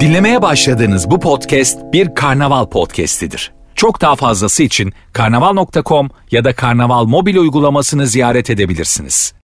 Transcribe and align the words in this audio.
Dinlemeye 0.00 0.42
başladığınız 0.42 1.10
bu 1.10 1.20
podcast 1.20 1.78
bir 1.92 2.14
karnaval 2.14 2.66
podcastidir. 2.66 3.52
Çok 3.74 4.00
daha 4.00 4.16
fazlası 4.16 4.62
için 4.62 4.92
karnaval.com 5.12 6.10
ya 6.30 6.44
da 6.44 6.54
karnaval 6.54 7.04
mobil 7.04 7.36
uygulamasını 7.36 8.06
ziyaret 8.06 8.50
edebilirsiniz. 8.50 9.34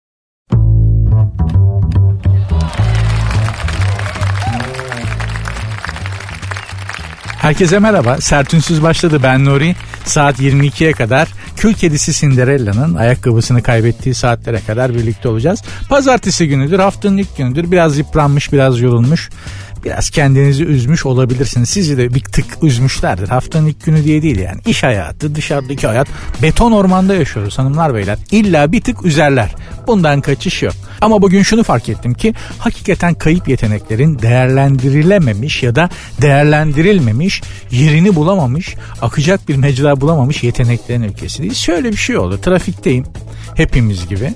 Herkese 7.40 7.78
merhaba. 7.78 8.16
Sertünsüz 8.20 8.82
başladı 8.82 9.20
ben 9.22 9.44
Nuri. 9.44 9.74
Saat 10.10 10.40
22'ye 10.40 10.92
kadar 10.92 11.28
kül 11.56 11.74
kedisi 11.74 12.12
Cinderella'nın 12.12 12.94
ayakkabısını 12.94 13.62
kaybettiği 13.62 14.14
saatlere 14.14 14.60
kadar 14.66 14.94
birlikte 14.94 15.28
olacağız. 15.28 15.62
Pazartesi 15.88 16.48
günüdür, 16.48 16.78
haftanın 16.78 17.16
ilk 17.16 17.36
günüdür. 17.36 17.70
Biraz 17.70 17.98
yıpranmış, 17.98 18.52
biraz 18.52 18.80
yorulmuş 18.80 19.30
biraz 19.84 20.10
kendinizi 20.10 20.64
üzmüş 20.64 21.06
olabilirsiniz. 21.06 21.68
Sizi 21.68 21.98
de 21.98 22.14
bir 22.14 22.20
tık 22.20 22.44
üzmüşlerdir. 22.62 23.28
Haftanın 23.28 23.66
ilk 23.66 23.84
günü 23.84 24.04
diye 24.04 24.22
değil 24.22 24.38
yani. 24.38 24.60
İş 24.66 24.82
hayatı, 24.82 25.34
dışarıdaki 25.34 25.86
hayat. 25.86 26.08
Beton 26.42 26.72
ormanda 26.72 27.14
yaşıyoruz 27.14 27.58
hanımlar 27.58 27.94
beyler. 27.94 28.18
İlla 28.30 28.72
bir 28.72 28.80
tık 28.80 29.04
üzerler. 29.04 29.54
Bundan 29.86 30.20
kaçış 30.20 30.62
yok. 30.62 30.74
Ama 31.00 31.22
bugün 31.22 31.42
şunu 31.42 31.62
fark 31.62 31.88
ettim 31.88 32.14
ki 32.14 32.34
hakikaten 32.58 33.14
kayıp 33.14 33.48
yeteneklerin 33.48 34.18
değerlendirilememiş 34.18 35.62
ya 35.62 35.74
da 35.74 35.90
değerlendirilmemiş, 36.22 37.42
yerini 37.70 38.14
bulamamış, 38.14 38.74
akacak 39.02 39.48
bir 39.48 39.56
mecra 39.56 40.00
bulamamış 40.00 40.42
yeteneklerin 40.42 41.02
ülkesiyiz. 41.02 41.56
Şöyle 41.56 41.92
bir 41.92 41.96
şey 41.96 42.16
oldu. 42.16 42.40
Trafikteyim 42.40 43.04
hepimiz 43.54 44.08
gibi 44.08 44.34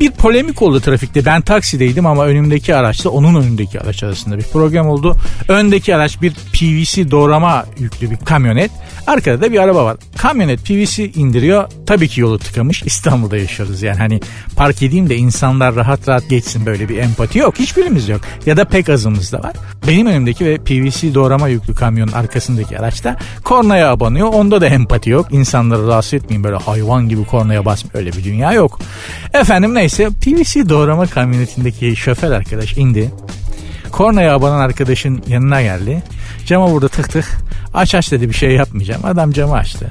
bir 0.00 0.10
polemik 0.10 0.62
oldu 0.62 0.80
trafikte. 0.80 1.24
Ben 1.24 1.40
taksideydim 1.40 2.06
ama 2.06 2.26
önümdeki 2.26 2.74
araçla 2.74 3.10
onun 3.10 3.42
önündeki 3.42 3.80
araç 3.80 4.02
arasında 4.02 4.38
bir 4.38 4.42
program 4.42 4.88
oldu. 4.88 5.16
Öndeki 5.48 5.96
araç 5.96 6.22
bir 6.22 6.32
PVC 6.32 7.10
doğrama 7.10 7.64
yüklü 7.78 8.10
bir 8.10 8.16
kamyonet. 8.16 8.70
Arkada 9.06 9.40
da 9.40 9.52
bir 9.52 9.58
araba 9.58 9.84
var. 9.84 9.96
Kamyonet 10.16 10.64
PVC 10.64 11.04
indiriyor. 11.08 11.70
Tabii 11.86 12.08
ki 12.08 12.20
yolu 12.20 12.38
tıkamış. 12.38 12.82
İstanbul'da 12.82 13.36
yaşıyoruz 13.36 13.82
yani. 13.82 13.98
Hani 13.98 14.20
park 14.56 14.82
edeyim 14.82 15.08
de 15.10 15.16
insanlar 15.16 15.74
rahat 15.74 16.08
rahat 16.08 16.28
geçsin 16.28 16.66
böyle 16.66 16.88
bir 16.88 16.98
empati 16.98 17.38
yok. 17.38 17.58
Hiçbirimiz 17.58 18.08
yok. 18.08 18.20
Ya 18.46 18.56
da 18.56 18.64
pek 18.64 18.88
azımız 18.88 19.32
da 19.32 19.42
var. 19.42 19.52
Benim 19.88 20.06
önümdeki 20.06 20.44
ve 20.46 20.58
PVC 20.58 21.14
doğrama 21.14 21.48
yüklü 21.48 21.74
kamyonun 21.74 22.12
arkasındaki 22.12 22.78
araçta 22.78 23.16
kornaya 23.44 23.90
abanıyor. 23.90 24.28
Onda 24.28 24.60
da 24.60 24.66
empati 24.66 25.10
yok. 25.10 25.26
İnsanları 25.30 25.86
rahatsız 25.86 26.14
etmeyin 26.14 26.44
böyle 26.44 26.56
hayvan 26.56 27.08
gibi 27.08 27.24
kornaya 27.24 27.64
basmıyor. 27.64 27.94
Öyle 27.94 28.12
bir 28.12 28.24
dünya 28.24 28.52
yok. 28.52 28.78
Efendim 29.34 29.74
neyse 29.88 30.10
PVC 30.10 30.68
doğrama 30.68 31.06
kamyonetindeki 31.06 31.96
şoför 31.96 32.30
arkadaş 32.32 32.76
indi. 32.76 33.10
Kornaya 33.92 34.34
abanan 34.34 34.60
arkadaşın 34.60 35.22
yanına 35.28 35.62
geldi. 35.62 36.02
Cama 36.46 36.68
vurdu 36.68 36.88
tık 36.88 37.10
tık. 37.10 37.38
Aç 37.74 37.94
aç 37.94 38.12
dedi 38.12 38.28
bir 38.28 38.34
şey 38.34 38.50
yapmayacağım. 38.50 39.04
Adam 39.04 39.32
camı 39.32 39.54
açtı. 39.54 39.88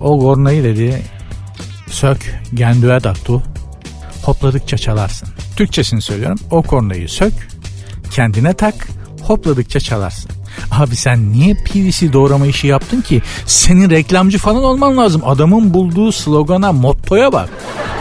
O 0.00 0.18
kornayı 0.18 0.64
dedi 0.64 1.02
sök 1.90 2.40
gendüğe 2.54 3.04
daktu 3.04 3.42
hopladıkça 4.22 4.78
çalarsın. 4.78 5.28
Türkçesini 5.56 6.02
söylüyorum. 6.02 6.38
O 6.50 6.62
kornayı 6.62 7.08
sök 7.08 7.32
kendine 8.10 8.54
tak 8.54 8.74
hopladıkça 9.22 9.80
çalarsın. 9.80 10.30
Abi 10.70 10.96
sen 10.96 11.32
niye 11.32 11.54
PVC 11.54 12.12
doğrama 12.12 12.46
işi 12.46 12.66
yaptın 12.66 13.00
ki? 13.00 13.22
Senin 13.46 13.90
reklamcı 13.90 14.38
falan 14.38 14.64
olman 14.64 14.96
lazım. 14.96 15.22
Adamın 15.24 15.74
bulduğu 15.74 16.12
slogana, 16.12 16.72
mottoya 16.72 17.32
bak. 17.32 17.48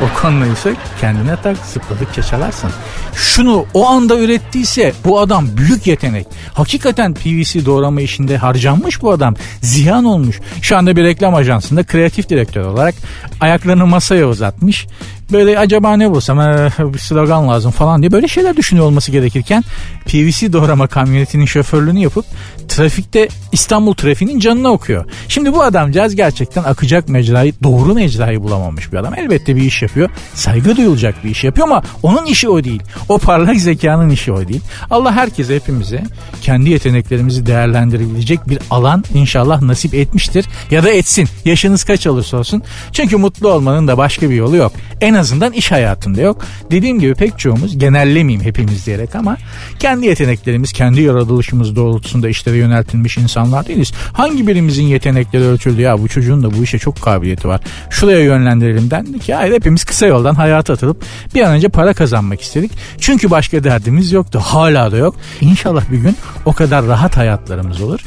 O 0.02 0.22
konuyu 0.22 0.54
ise 0.54 0.76
kendine 1.02 1.36
tak 1.44 1.58
zıpladıkça 1.74 2.24
çalarsın. 2.24 2.70
Şunu 3.16 3.66
o 3.74 3.88
anda 3.88 4.20
ürettiyse 4.20 4.94
bu 5.06 5.20
adam 5.20 5.48
büyük 5.58 5.88
yetenek. 5.88 6.28
Hakikaten 6.54 7.14
PVC 7.14 7.66
doğrama 7.66 8.02
işinde 8.02 8.38
harcanmış 8.38 9.02
bu 9.02 9.12
adam. 9.12 9.36
Ziyan 9.62 10.06
olmuş. 10.06 10.40
Şu 10.62 10.78
anda 10.78 10.96
bir 10.96 11.04
reklam 11.04 11.36
ajansında 11.36 11.84
kreatif 11.84 12.30
direktör 12.30 12.66
olarak 12.66 12.96
ayaklarını 13.40 13.86
masaya 13.88 14.28
uzatmış 14.28 14.88
böyle 15.32 15.60
acaba 15.60 15.98
ne 15.98 16.12
bulsam 16.12 16.40
ee, 16.40 16.70
bir 16.80 17.00
slogan 17.00 17.48
lazım 17.48 17.72
falan 17.72 18.02
diye 18.02 18.12
böyle 18.12 18.28
şeyler 18.28 18.58
düşünüyor 18.58 18.86
olması 18.86 19.12
gerekirken 19.12 19.64
PVC 20.06 20.54
doğrama 20.54 20.88
kamyonetinin 20.88 21.46
şoförlüğünü 21.46 22.00
yapıp 22.00 22.26
trafikte 22.68 23.28
İstanbul 23.52 23.94
trafiğinin 23.94 24.40
canına 24.40 24.70
okuyor. 24.70 25.06
Şimdi 25.28 25.54
bu 25.54 25.64
adamcağız 25.64 26.16
gerçekten 26.16 26.64
akacak 26.64 27.10
mecrayı 27.10 27.54
doğru 27.64 27.94
mecrayı 27.94 28.44
bulamamış 28.44 28.92
bir 28.92 28.98
adam. 28.98 29.14
Elbette 29.14 29.56
bir 29.56 29.62
iş 29.62 29.82
yapıyor. 29.82 30.10
Saygı 30.34 30.78
duyulacak 30.78 31.24
bir 31.24 31.30
iş 31.30 31.44
yapıyor 31.44 31.68
ama 31.68 31.84
onun 32.04 32.26
işi 32.26 32.50
o 32.50 32.64
değil. 32.64 32.82
O 33.10 33.18
parlak 33.18 33.58
zekanın 33.58 34.10
işi 34.10 34.32
o 34.32 34.48
değil. 34.48 34.62
Allah 34.92 35.12
herkese 35.12 35.56
hepimize 35.56 36.04
kendi 36.42 36.70
yeteneklerimizi 36.70 37.46
değerlendirebilecek 37.46 38.50
bir 38.50 38.60
alan 38.70 39.04
inşallah 39.14 39.62
nasip 39.62 39.94
etmiştir. 39.94 40.46
Ya 40.72 40.84
da 40.84 40.90
etsin. 40.90 41.28
Yaşınız 41.46 41.84
kaç 41.84 42.08
olursa 42.08 42.38
olsun. 42.38 42.64
Çünkü 42.92 43.18
mutlu 43.18 43.50
olmanın 43.50 43.88
da 43.88 43.98
başka 43.98 44.30
bir 44.30 44.36
yolu 44.36 44.56
yok. 44.56 44.72
En 45.02 45.14
azından 45.20 45.54
iş 45.54 45.72
hayatında 45.72 46.22
yok. 46.22 46.46
Dediğim 46.72 47.00
gibi 47.00 47.14
pek 47.14 47.40
çoğumuz 47.40 47.78
genellemeyeyim 47.78 48.46
hepimiz 48.46 48.86
diyerek 48.86 49.16
ama 49.16 49.38
kendi 49.80 50.06
yeteneklerimiz, 50.06 50.74
kendi 50.74 51.02
yaratılışımız 51.02 51.76
doğrultusunda 51.76 52.30
işlere 52.30 52.58
yöneltilmiş 52.58 53.18
insanlar 53.18 53.68
değiliz. 53.68 53.92
Hangi 54.14 54.48
birimizin 54.48 54.84
yetenekleri 54.84 55.44
ölçüldü 55.44 55.82
ya 55.82 56.00
bu 56.02 56.08
çocuğun 56.08 56.44
da 56.44 56.58
bu 56.58 56.64
işe 56.64 56.80
çok 56.80 57.02
kabiliyeti 57.02 57.48
var. 57.48 57.62
Şuraya 57.90 58.20
yönlendirelim 58.20 58.92
dendi 58.92 59.20
ki 59.20 59.34
hayır 59.34 59.54
hepimiz 59.54 59.84
kısa 59.84 60.06
yoldan 60.06 60.36
hayata 60.36 60.74
atılıp 60.74 61.06
bir 61.36 61.42
an 61.42 61.52
önce 61.52 61.70
para 61.70 61.94
kazanmak 61.94 62.42
istedik. 62.42 62.72
Çünkü 63.00 63.32
başka 63.32 63.64
derdimiz 63.64 64.12
yoktu. 64.12 64.40
Hala 64.44 64.92
da 64.92 64.98
yok. 64.98 65.16
İnşallah 65.42 65.92
bir 65.92 65.98
gün 65.98 66.16
o 66.46 66.54
kadar 66.54 66.88
rahat 66.88 67.18
hayatlarımız 67.18 67.82
olur 67.82 68.00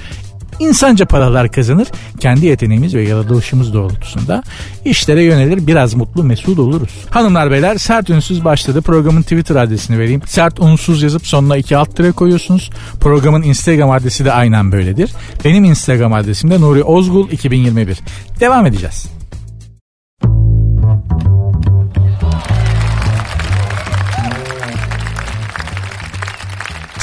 insanca 0.63 1.07
paralar 1.07 1.53
kazanır. 1.53 1.89
Kendi 2.21 2.47
yeteneğimiz 2.47 2.95
ve 2.95 3.03
yaratılışımız 3.03 3.75
doğrultusunda 3.75 4.43
işlere 4.85 5.23
yönelir 5.23 5.67
biraz 5.67 5.95
mutlu 5.95 6.25
mesut 6.25 6.59
oluruz. 6.59 6.91
Hanımlar 7.11 7.51
beyler 7.51 7.79
sert 7.79 8.11
ünsüz 8.11 8.45
başladı. 8.45 8.83
Programın 8.83 9.23
Twitter 9.23 9.57
adresini 9.57 9.99
vereyim. 9.99 10.23
Sert 10.27 10.61
unsuz 10.61 11.03
yazıp 11.03 11.27
sonuna 11.27 11.57
iki 11.57 11.77
alt 11.77 11.97
tire 11.97 12.13
koyuyorsunuz. 12.13 12.71
Programın 13.01 13.43
Instagram 13.43 13.91
adresi 13.91 14.25
de 14.25 14.33
aynen 14.33 14.73
böyledir. 14.73 15.11
Benim 15.45 15.65
Instagram 15.65 16.13
adresim 16.13 16.51
de 16.51 16.61
Nuri 16.61 16.83
Ozgul 16.83 17.31
2021. 17.31 17.99
Devam 18.41 18.67
edeceğiz. 18.67 19.22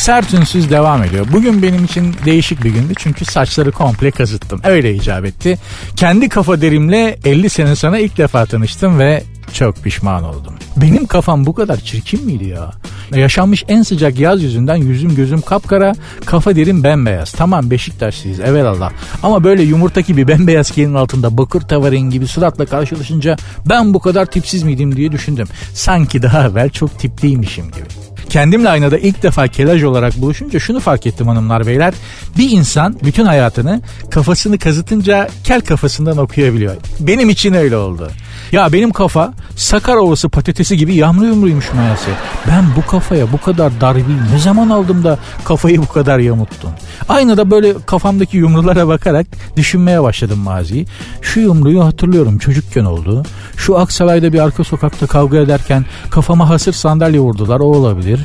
Sert 0.10 0.34
ünsüz 0.34 0.70
devam 0.70 1.04
ediyor. 1.04 1.28
Bugün 1.34 1.62
benim 1.62 1.86
için 1.86 2.16
değişik 2.26 2.64
bir 2.64 2.70
gündü 2.70 2.94
çünkü 2.98 3.26
saçları 3.26 3.72
komple 3.72 4.12
kazıttım. 4.12 4.62
Öyle 4.64 4.96
icap 4.96 5.26
etti. 5.26 5.58
Kendi 5.96 6.30
kafa 6.30 6.62
derimle 6.62 7.20
50 7.26 7.50
sene 7.50 7.76
sonra 7.76 8.00
ilk 8.00 8.18
defa 8.18 8.46
tanıştım 8.46 9.00
ve 9.00 9.24
çok 9.54 9.84
pişman 9.84 10.24
oldum. 10.24 10.54
Benim 10.78 11.06
kafam 11.06 11.46
bu 11.46 11.54
kadar 11.54 11.78
çirkin 11.78 12.26
miydi 12.26 12.46
ya? 12.46 12.72
Yaşanmış 13.16 13.64
en 13.68 13.84
sıcak 13.84 14.20
yaz 14.20 14.44
yüzünden 14.44 14.76
yüzüm 14.76 15.16
gözüm 15.16 15.42
kapkara, 15.42 15.96
kafa 16.26 16.56
derim 16.56 16.84
bembeyaz. 16.84 17.32
Tamam 17.32 17.72
Beşiktaşlıyız 17.72 18.40
evelallah. 18.40 18.92
Ama 19.24 19.44
böyle 19.44 19.64
yumurta 19.64 20.02
gibi 20.02 20.28
bembeyaz 20.28 20.72
kelin 20.72 20.94
altında 20.94 21.38
bakır 21.38 21.62
tava 21.62 21.92
rengi 21.92 22.10
gibi 22.10 22.28
suratla 22.28 22.66
karşılaşınca 22.66 23.38
ben 23.70 23.94
bu 23.94 24.00
kadar 24.00 24.26
tipsiz 24.26 24.64
miydim 24.64 24.96
diye 24.96 25.12
düşündüm. 25.12 25.48
Sanki 25.74 26.22
daha 26.22 26.48
evvel 26.48 26.70
çok 26.70 27.00
tipliymişim 27.00 27.66
gibi. 27.72 27.86
Kendimle 28.30 28.70
aynada 28.70 28.98
ilk 28.98 29.24
defa 29.24 29.48
kelaj 29.48 29.84
olarak 29.84 30.22
buluşunca 30.22 30.60
şunu 30.60 30.80
fark 30.80 31.06
ettim 31.08 31.28
hanımlar 31.28 31.68
beyler. 31.68 31.94
Bir 32.38 32.50
insan 32.50 32.96
bütün 33.04 33.26
hayatını 33.26 33.82
kafasını 34.12 34.60
kazıtınca 34.60 35.30
kel 35.44 35.62
kafasından 35.62 36.18
okuyabiliyor. 36.18 36.76
Benim 37.00 37.30
için 37.30 37.54
öyle 37.54 37.78
oldu. 37.78 38.12
Ya 38.52 38.74
benim 38.74 38.92
kafa 38.92 39.34
sakar 39.56 39.96
ovası 39.96 40.30
patatesi 40.30 40.78
gibi 40.78 40.96
yamru 40.96 41.26
yumruymuş 41.26 41.74
meğerse. 41.74 42.12
Ben 42.48 42.66
bu 42.76 42.86
kafaya 42.92 43.32
bu 43.32 43.38
kadar 43.38 43.82
darbeyi 43.82 44.18
ne 44.34 44.40
zaman 44.40 44.70
aldım 44.70 45.04
da 45.04 45.18
kafayı 45.46 45.82
bu 45.82 45.88
kadar 45.88 46.20
yamuttum. 46.20 46.70
Aynada 47.10 47.52
böyle 47.52 47.74
kafamdaki 47.86 48.38
yumrulara 48.38 48.88
bakarak 48.88 49.28
düşünmeye 49.56 50.04
başladım 50.04 50.40
maziyi. 50.40 50.86
Şu 51.22 51.40
yumruyu 51.40 51.86
hatırlıyorum 51.86 52.38
çocukken 52.38 52.86
oldu. 52.86 53.24
Şu 53.58 53.78
Aksaray'da 53.80 54.34
bir 54.34 54.40
arka 54.40 54.64
sokakta 54.64 55.08
kavga 55.08 55.38
ederken 55.38 55.86
kafama 56.10 56.50
hasır 56.50 56.74
sandalye 56.74 57.20
vurdular 57.20 57.60
o 57.60 57.66
olabilir. 57.66 58.20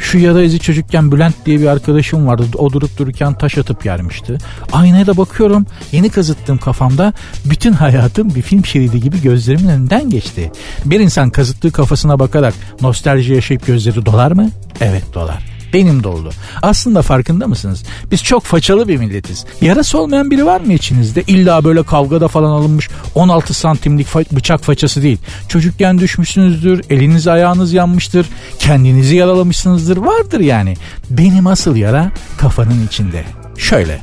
Şu 0.00 0.18
yada 0.18 0.42
izi 0.42 0.58
çocukken 0.58 1.12
Bülent 1.12 1.34
diye 1.46 1.60
bir 1.60 1.66
arkadaşım 1.66 2.26
vardı. 2.26 2.46
O 2.58 2.72
durup 2.72 2.98
dururken 2.98 3.34
taş 3.34 3.58
atıp 3.58 3.86
yermişti. 3.86 4.38
Aynaya 4.72 5.06
da 5.06 5.16
bakıyorum. 5.16 5.66
Yeni 5.92 6.10
kazıttığım 6.10 6.58
kafamda 6.58 7.12
bütün 7.44 7.72
hayatım 7.72 8.34
bir 8.34 8.42
film 8.42 8.64
şeridi 8.64 9.00
gibi 9.00 9.22
gözlerimin 9.22 9.68
önünden 9.68 10.10
geçti. 10.10 10.52
Bir 10.84 11.00
insan 11.00 11.30
kazıttığı 11.30 11.72
kafasına 11.72 12.18
bakarak 12.18 12.54
nostalji 12.80 13.34
yaşayıp 13.34 13.66
gözleri 13.66 14.06
dolar 14.06 14.32
mı? 14.32 14.50
Evet 14.80 15.04
dolar. 15.14 15.49
Benim 15.72 16.02
de 16.02 16.08
oldu. 16.08 16.30
Aslında 16.62 17.02
farkında 17.02 17.46
mısınız? 17.46 17.82
Biz 18.10 18.22
çok 18.22 18.44
façalı 18.44 18.88
bir 18.88 18.96
milletiz. 18.96 19.44
Yarası 19.60 19.98
olmayan 19.98 20.30
biri 20.30 20.46
var 20.46 20.60
mı 20.60 20.72
içinizde? 20.72 21.22
İlla 21.22 21.64
böyle 21.64 21.82
kavgada 21.82 22.28
falan 22.28 22.50
alınmış 22.50 22.88
16 23.14 23.54
santimlik 23.54 24.14
bıçak 24.32 24.60
façası 24.60 25.02
değil. 25.02 25.18
Çocukken 25.48 25.98
düşmüşsünüzdür, 25.98 26.84
eliniz 26.90 27.28
ayağınız 27.28 27.72
yanmıştır, 27.72 28.26
kendinizi 28.58 29.16
yaralamışsınızdır. 29.16 29.96
Vardır 29.96 30.40
yani. 30.40 30.76
Benim 31.10 31.46
asıl 31.46 31.76
yara 31.76 32.12
kafanın 32.38 32.86
içinde. 32.86 33.24
Şöyle. 33.58 34.00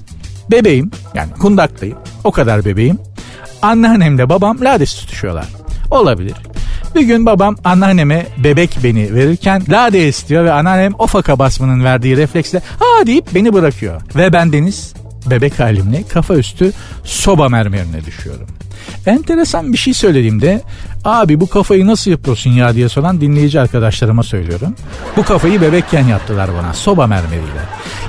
Bebeğim 0.52 0.92
yani 1.13 1.31
kundaklıyım. 1.34 1.98
O 2.24 2.31
kadar 2.31 2.66
bebeğim. 2.66 2.98
Anneannemle 3.62 4.30
babam 4.30 4.58
lades 4.62 4.96
tutuşuyorlar. 4.96 5.48
Olabilir. 5.92 6.36
Bir 6.95 7.01
gün 7.01 7.25
babam 7.25 7.56
anneanneme 7.63 8.28
bebek 8.38 8.78
beni 8.84 9.16
verirken 9.16 9.63
lade 9.69 10.07
istiyor 10.07 10.45
ve 10.45 10.51
anneannem 10.51 10.94
o 11.00 11.07
faka 11.07 11.39
basmanın 11.39 11.84
verdiği 11.84 12.18
refleksle 12.18 12.62
ha 12.80 13.07
deyip 13.07 13.36
beni 13.36 13.54
bırakıyor. 13.54 14.01
Ve 14.16 14.34
ben 14.34 14.54
Deniz 14.54 14.94
bebek 15.25 15.60
halimle 15.60 16.04
kafa 16.04 16.36
üstü 16.36 16.72
soba 17.04 17.50
mermerine 17.50 18.06
düşüyorum. 18.06 18.48
Enteresan 19.06 19.74
bir 19.74 19.78
şey 19.78 19.94
söylediğimde 19.94 20.62
abi 21.07 21.39
bu 21.39 21.48
kafayı 21.48 21.88
nasıl 21.88 22.12
yapıyorsun 22.12 22.51
ya 22.51 22.75
diye 22.75 22.89
soran 22.89 23.21
dinleyici 23.21 23.59
arkadaşlarıma 23.59 24.24
söylüyorum. 24.24 24.75
Bu 25.18 25.24
kafayı 25.24 25.62
bebekken 25.62 26.07
yaptılar 26.07 26.50
bana 26.62 26.74
soba 26.74 27.07
mermeriyle. 27.07 27.62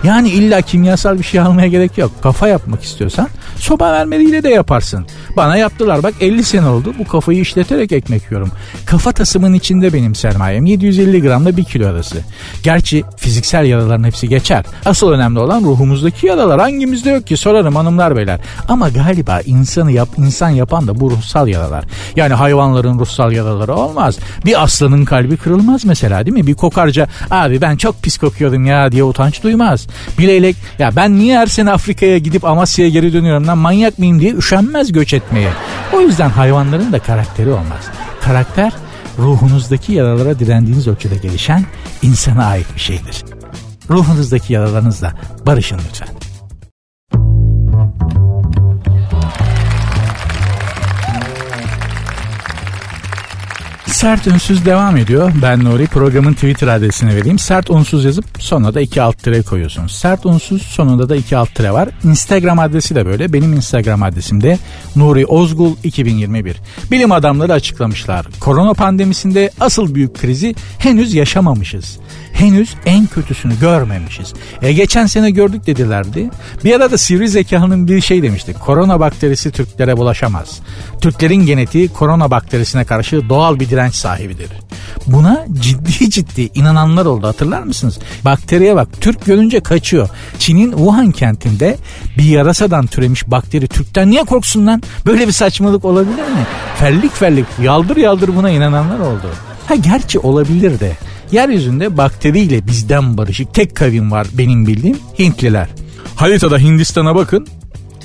Yani 0.05 0.29
illa 0.29 0.63
kimyasal 0.63 1.19
bir 1.19 1.25
şey 1.25 1.41
almaya 1.41 1.69
gerek 1.69 1.99
yok. 1.99 2.11
Kafa 2.23 2.49
yapmak 2.49 2.83
istiyorsan 2.83 3.29
soba 3.57 3.91
mermeriyle 3.91 4.43
de 4.43 4.49
yaparsın. 4.49 5.07
Bana 5.37 5.57
yaptılar 5.57 6.03
bak 6.03 6.15
50 6.21 6.45
sene 6.45 6.67
oldu 6.67 6.95
bu 6.99 7.05
kafayı 7.05 7.41
işleterek 7.41 7.93
ekmek 7.93 8.23
yiyorum. 8.31 8.51
Kafa 8.87 9.13
tasımın 9.13 9.53
içinde 9.53 9.93
benim 9.93 10.15
sermayem 10.15 10.67
750 10.67 11.23
gramla 11.23 11.57
1 11.57 11.65
kilo 11.65 11.87
arası. 11.87 12.19
Gerçi 12.63 13.05
fiziksel 13.17 13.65
yaraların 13.65 14.05
hepsi 14.05 14.29
geçer. 14.29 14.65
Asıl 14.85 15.11
önemli 15.11 15.39
olan 15.39 15.63
ruhumuzdaki 15.63 16.27
yaralar 16.27 16.61
hangimizde 16.61 17.11
yok 17.11 17.27
ki 17.27 17.37
sorarım 17.37 17.77
hanımlar 17.77 18.17
beyler. 18.17 18.41
Ama 18.69 18.89
galiba 18.89 19.41
insanı 19.41 19.93
yap, 19.93 20.09
insan 20.17 20.51
yapan 20.51 20.87
da 20.87 21.01
bu 21.01 21.11
ruhsal 21.11 21.49
yaralar. 21.49 21.85
Yani 22.17 22.35
hayvanların 22.35 22.88
ruhsal 22.95 23.33
yaraları 23.33 23.75
olmaz. 23.75 24.19
Bir 24.45 24.63
aslanın 24.63 25.05
kalbi 25.05 25.37
kırılmaz 25.37 25.85
mesela 25.85 26.27
değil 26.27 26.37
mi? 26.37 26.47
Bir 26.47 26.55
kokarca 26.55 27.07
abi 27.31 27.61
ben 27.61 27.77
çok 27.77 28.03
pis 28.03 28.19
kokuyorum 28.19 28.67
ya 28.67 28.93
diye 28.93 29.05
utanç 29.05 29.43
duymaz. 29.43 29.87
Bir 30.19 30.29
leylek 30.29 30.57
ya 30.79 30.97
ben 30.97 31.19
niye 31.19 31.39
her 31.39 31.47
sene 31.47 31.71
Afrika'ya 31.71 32.19
gidip 32.19 32.45
Amasya'ya 32.45 32.91
geri 32.91 33.13
dönüyorum 33.13 33.47
lan 33.47 33.59
manyak 33.59 33.99
mıyım 33.99 34.21
diye 34.21 34.35
üşenmez 34.35 34.93
göç 34.93 35.15
etmeye. 35.15 35.51
O 35.93 36.01
yüzden 36.01 36.31
hayvanların 36.31 36.93
da 36.93 36.99
karakteri 36.99 37.51
olmaz. 37.51 37.85
Karakter 38.21 38.73
ruhunuzdaki 39.19 39.93
yaralara 39.93 40.39
direndiğiniz 40.39 40.89
ölçüde 40.89 41.17
gelişen 41.17 41.65
insana 42.03 42.47
ait 42.47 42.67
bir 42.75 42.81
şeydir. 42.81 43.25
Ruhunuzdaki 43.91 44.53
yaralarınızla 44.53 45.13
barışın 45.47 45.81
lütfen. 45.89 46.18
Sert 53.99 54.27
Unsuz 54.27 54.65
devam 54.65 54.97
ediyor. 54.97 55.33
Ben 55.43 55.65
Nuri. 55.65 55.87
Programın 55.87 56.33
Twitter 56.33 56.69
adresini 56.69 57.17
vereyim. 57.17 57.39
Sert 57.39 57.71
Unsuz 57.71 58.05
yazıp 58.05 58.25
sonuna 58.39 58.75
da 58.75 58.81
iki 58.81 59.03
alt 59.03 59.19
tire 59.23 59.43
koyuyorsunuz. 59.43 59.93
Sert 59.93 60.27
Unsuz 60.27 60.63
sonunda 60.63 61.09
da 61.09 61.17
iki 61.17 61.37
alt 61.37 61.55
tire 61.55 61.73
var. 61.73 61.89
Instagram 62.05 62.59
adresi 62.59 62.95
de 62.95 63.07
böyle. 63.07 63.33
Benim 63.33 63.53
Instagram 63.53 64.03
adresim 64.03 64.43
de 64.43 64.59
Nuri 64.97 65.27
Ozgul 65.27 65.77
2021. 65.85 66.57
Bilim 66.91 67.13
adamları 67.13 67.53
açıklamışlar. 67.53 68.27
Korona 68.41 68.75
pandemisinde 68.75 69.51
asıl 69.61 69.95
büyük 69.95 70.19
krizi 70.19 70.55
henüz 70.79 71.15
yaşamamışız 71.15 71.99
henüz 72.33 72.75
en 72.87 73.07
kötüsünü 73.07 73.61
görmemişiz. 73.61 74.35
E 74.63 74.73
geçen 74.73 75.07
sene 75.07 75.31
gördük 75.31 75.67
dedilerdi. 75.67 76.31
Bir 76.65 76.75
arada 76.75 76.99
sivri 76.99 77.29
zekanın 77.29 77.89
bir 77.89 78.01
şey 78.01 78.23
demişti. 78.23 78.53
Korona 78.53 79.01
bakterisi 79.01 79.51
Türklere 79.51 79.97
bulaşamaz. 79.97 80.61
Türklerin 81.01 81.47
genetiği 81.47 81.89
korona 81.89 82.31
bakterisine 82.31 82.85
karşı 82.85 83.29
doğal 83.29 83.61
bir 83.61 83.71
direnç 83.71 83.95
sahibidir. 83.95 84.49
Buna 85.07 85.47
ciddi 85.61 86.11
ciddi 86.11 86.51
inananlar 86.55 87.07
oldu 87.07 87.27
hatırlar 87.27 87.63
mısınız? 87.63 87.99
Bakteriye 88.25 88.77
bak 88.77 88.89
Türk 89.01 89.25
görünce 89.25 89.61
kaçıyor. 89.61 90.09
Çin'in 90.39 90.71
Wuhan 90.71 91.13
kentinde 91.13 91.77
bir 92.19 92.25
yarasadan 92.25 92.87
türemiş 92.87 93.31
bakteri 93.31 93.69
Türk'ten 93.69 94.11
niye 94.11 94.25
korksun 94.25 94.67
lan? 94.67 94.83
Böyle 95.07 95.27
bir 95.27 95.33
saçmalık 95.33 95.85
olabilir 95.85 96.23
mi? 96.23 96.47
Fellik 96.79 97.13
fellik 97.13 97.47
yaldır 97.63 97.97
yaldır 97.97 98.37
buna 98.37 98.51
inananlar 98.51 98.99
oldu. 98.99 99.31
Ha 99.67 99.75
gerçi 99.75 100.19
olabilir 100.19 100.81
de 100.81 100.97
Yeryüzünde 101.33 101.97
bakteriyle 101.97 102.67
bizden 102.67 103.17
barışık 103.17 103.55
tek 103.55 103.77
kavim 103.77 104.11
var 104.13 104.27
benim 104.33 104.67
bildiğim 104.67 104.99
Hintliler. 105.19 105.69
Haritada 106.17 106.59
Hindistan'a 106.59 107.15
bakın 107.15 107.47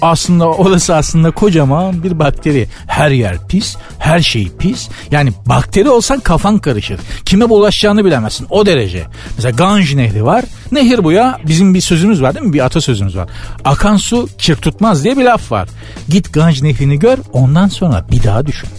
aslında 0.03 0.47
orası 0.47 0.95
aslında 0.95 1.31
kocaman 1.31 2.03
bir 2.03 2.19
bakteri. 2.19 2.67
Her 2.87 3.11
yer 3.11 3.47
pis, 3.47 3.75
her 3.99 4.19
şey 4.19 4.51
pis. 4.59 4.89
Yani 5.11 5.31
bakteri 5.45 5.89
olsan 5.89 6.19
kafan 6.19 6.57
karışır. 6.57 6.99
Kime 7.25 7.49
bulaşacağını 7.49 8.05
bilemezsin 8.05 8.47
o 8.49 8.65
derece. 8.65 9.03
Mesela 9.35 9.51
Ganj 9.51 9.93
Nehri 9.93 10.25
var. 10.25 10.45
Nehir 10.71 11.03
bu 11.03 11.11
ya 11.11 11.39
bizim 11.47 11.73
bir 11.73 11.81
sözümüz 11.81 12.21
var 12.21 12.35
değil 12.35 12.45
mi? 12.45 12.53
Bir 12.53 12.65
atasözümüz 12.65 13.17
var. 13.17 13.29
Akan 13.65 13.97
su 13.97 14.29
kir 14.37 14.55
tutmaz 14.55 15.03
diye 15.03 15.17
bir 15.17 15.23
laf 15.23 15.51
var. 15.51 15.69
Git 16.09 16.33
Ganj 16.33 16.61
Nehri'ni 16.61 16.99
gör 16.99 17.17
ondan 17.33 17.67
sonra 17.67 18.05
bir 18.11 18.23
daha 18.23 18.45
düşün. 18.45 18.69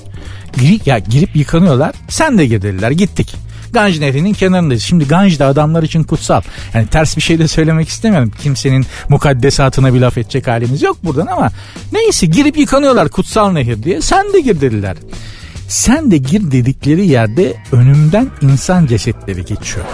Girip, 0.61 0.87
ya 0.87 0.99
girip 0.99 1.37
yıkanıyorlar. 1.37 1.94
Sen 2.08 2.38
de 2.38 2.46
gir 2.46 2.62
dediler 2.62 2.91
gittik. 2.91 3.35
Ganj 3.75 4.00
Nehri'nin 4.00 4.32
kenarındayız. 4.32 4.82
Şimdi 4.82 5.09
Ganj 5.09 5.38
da 5.38 5.47
adamlar 5.47 5.82
için 5.82 6.03
kutsal. 6.03 6.43
Yani 6.75 6.87
ters 6.87 7.17
bir 7.17 7.23
şey 7.23 7.38
de 7.38 7.49
söylemek 7.49 7.88
istemiyorum. 7.88 8.32
Kimsenin 8.43 8.87
mukaddesatına 9.09 9.94
bir 9.94 10.00
laf 10.00 10.19
edecek 10.19 10.47
halimiz 10.47 10.82
yok 10.82 10.97
buradan 11.05 11.26
ama 11.26 11.50
neyse 11.93 12.26
girip 12.26 12.56
yıkanıyorlar 12.56 13.09
kutsal 13.09 13.53
nehir 13.53 13.82
diye. 13.82 14.00
Sen 14.00 14.32
de 14.32 14.41
gir 14.41 14.61
dediler. 14.61 14.97
Sen 15.69 16.11
de 16.11 16.17
gir 16.17 16.50
dedikleri 16.50 17.06
yerde 17.06 17.56
önümden 17.73 18.29
insan 18.43 18.87
cesetleri 18.87 19.44
geçiyor. 19.44 19.87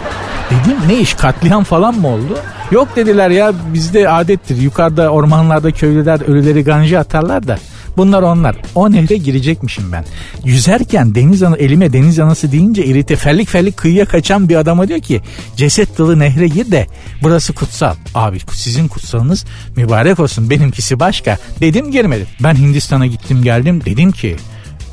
Dedim 0.50 0.76
ne 0.86 1.00
iş 1.00 1.14
katliam 1.14 1.64
falan 1.64 1.94
mı 1.94 2.08
oldu? 2.08 2.38
Yok 2.70 2.88
dediler 2.96 3.30
ya 3.30 3.52
bizde 3.74 4.08
adettir 4.08 4.56
yukarıda 4.56 5.08
ormanlarda 5.08 5.70
köylüler 5.70 6.20
ölüleri 6.20 6.64
ganja 6.64 7.00
atarlar 7.00 7.48
da 7.48 7.58
Bunlar 7.96 8.22
onlar. 8.22 8.56
O 8.74 8.92
nehre 8.92 9.16
girecekmişim 9.16 9.92
ben. 9.92 10.04
Yüzerken 10.44 11.14
deniz 11.14 11.42
anı 11.42 11.56
elime 11.56 11.92
deniz 11.92 12.18
anası 12.18 12.52
deyince 12.52 12.84
irite 12.84 13.16
fellik 13.16 13.48
fellik 13.48 13.76
kıyıya 13.76 14.04
kaçan 14.04 14.48
bir 14.48 14.56
adama 14.56 14.88
diyor 14.88 15.00
ki 15.00 15.20
ceset 15.56 15.98
dolu 15.98 16.18
nehre 16.18 16.48
gir 16.48 16.70
de 16.70 16.86
burası 17.22 17.52
kutsal. 17.52 17.94
Abi 18.14 18.38
sizin 18.52 18.88
kutsalınız 18.88 19.44
mübarek 19.76 20.20
olsun 20.20 20.50
benimkisi 20.50 21.00
başka. 21.00 21.38
Dedim 21.60 21.90
girmedim. 21.90 22.26
Ben 22.40 22.54
Hindistan'a 22.54 23.06
gittim 23.06 23.42
geldim 23.42 23.84
dedim 23.84 24.12
ki 24.12 24.36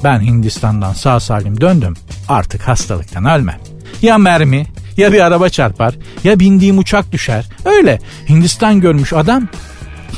ben 0.04 0.20
Hindistan'dan 0.20 0.94
sağ 0.94 1.20
salim 1.20 1.62
döndüm. 1.62 1.94
Artık 2.30 2.68
hastalıktan 2.68 3.26
ölmem. 3.26 3.60
Ya 4.02 4.18
mermi 4.18 4.68
ya 4.98 5.14
bir 5.14 5.20
araba 5.20 5.50
çarpar 5.50 5.96
ya 6.24 6.40
bindiğim 6.40 6.78
uçak 6.78 7.12
düşer. 7.12 7.46
Öyle 7.66 8.00
Hindistan 8.30 8.82
görmüş 8.82 9.14
adam 9.14 9.48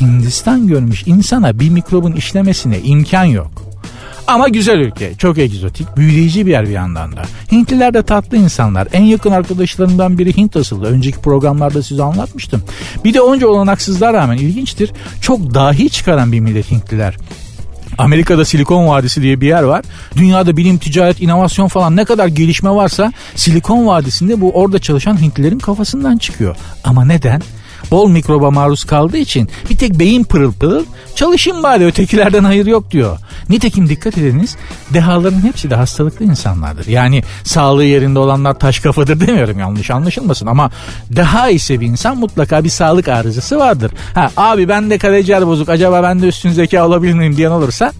Hindistan 0.02 0.68
görmüş 0.68 1.04
insana 1.06 1.60
bir 1.60 1.70
mikrobun 1.70 2.12
işlemesine 2.12 2.80
imkan 2.80 3.24
yok. 3.24 3.52
Ama 4.28 4.48
güzel 4.48 4.78
ülke, 4.80 5.16
çok 5.16 5.38
egzotik, 5.38 5.98
büyüleyici 5.98 6.46
bir 6.46 6.52
yer 6.52 6.66
bir 6.66 6.74
yandan 6.74 7.16
da. 7.16 7.22
Hintliler 7.52 7.94
de 7.94 8.04
tatlı 8.04 8.38
insanlar. 8.38 8.88
En 8.94 9.04
yakın 9.04 9.32
arkadaşlarımdan 9.32 10.18
biri 10.18 10.38
Hint 10.38 10.56
asıllı. 10.56 10.88
Önceki 10.88 11.18
programlarda 11.18 11.84
size 11.84 12.04
anlatmıştım. 12.04 12.64
Bir 13.04 13.14
de 13.14 13.22
onca 13.22 13.48
olanaksızlığa 13.48 14.14
rağmen 14.14 14.38
ilginçtir. 14.38 14.92
Çok 15.22 15.54
dahi 15.54 15.90
çıkaran 15.90 16.32
bir 16.32 16.40
millet 16.40 16.72
Hintliler. 16.72 17.18
Amerika'da 17.98 18.46
Silikon 18.46 18.88
Vadisi 18.88 19.22
diye 19.22 19.42
bir 19.42 19.48
yer 19.48 19.64
var. 19.64 19.86
Dünyada 20.16 20.58
bilim, 20.58 20.78
ticaret, 20.78 21.22
inovasyon 21.22 21.68
falan 21.68 21.96
ne 21.96 22.06
kadar 22.06 22.28
gelişme 22.28 22.70
varsa 22.70 23.14
Silikon 23.36 23.88
Vadisi'nde 23.88 24.42
bu 24.42 24.52
orada 24.52 24.80
çalışan 24.80 25.22
Hintlilerin 25.22 25.60
kafasından 25.60 26.18
çıkıyor. 26.18 26.56
Ama 26.84 27.06
neden? 27.06 27.42
Bol 27.92 28.10
mikroba 28.10 28.52
maruz 28.52 28.84
kaldığı 28.84 29.18
için 29.18 29.50
bir 29.70 29.78
tek 29.78 30.00
beyin 30.00 30.24
pırıl 30.24 30.54
pırıl 30.54 30.86
çalışın 31.16 31.64
bari 31.64 31.86
ötekilerden 31.86 32.44
hayır 32.44 32.66
yok 32.66 32.92
diyor. 32.92 33.18
Nitekim 33.50 33.90
dikkat 33.90 34.18
ediniz 34.18 34.58
dehaların 34.94 35.42
hepsi 35.42 35.70
de 35.70 35.76
hastalıklı 35.76 36.26
insanlardır. 36.26 36.88
Yani 36.88 37.24
sağlığı 37.44 37.86
yerinde 37.86 38.20
olanlar 38.20 38.60
taş 38.60 38.80
kafadır 38.80 39.20
demiyorum 39.28 39.60
yanlış 39.60 39.92
anlaşılmasın 39.92 40.48
ama 40.48 40.72
daha 41.16 41.50
ise 41.50 41.80
bir 41.80 41.88
insan 41.88 42.18
mutlaka 42.18 42.64
bir 42.64 42.70
sağlık 42.70 43.08
arızası 43.08 43.58
vardır. 43.58 43.92
Ha 44.14 44.32
abi 44.38 44.70
ben 44.70 44.90
de 44.90 44.98
karaciğer 44.98 45.48
bozuk 45.48 45.70
acaba 45.70 46.04
ben 46.04 46.22
de 46.22 46.28
üstün 46.28 46.52
zeka 46.52 46.82
alabilir 46.82 47.14
miyim 47.14 47.38
diyen 47.38 47.52
olursa 47.52 47.92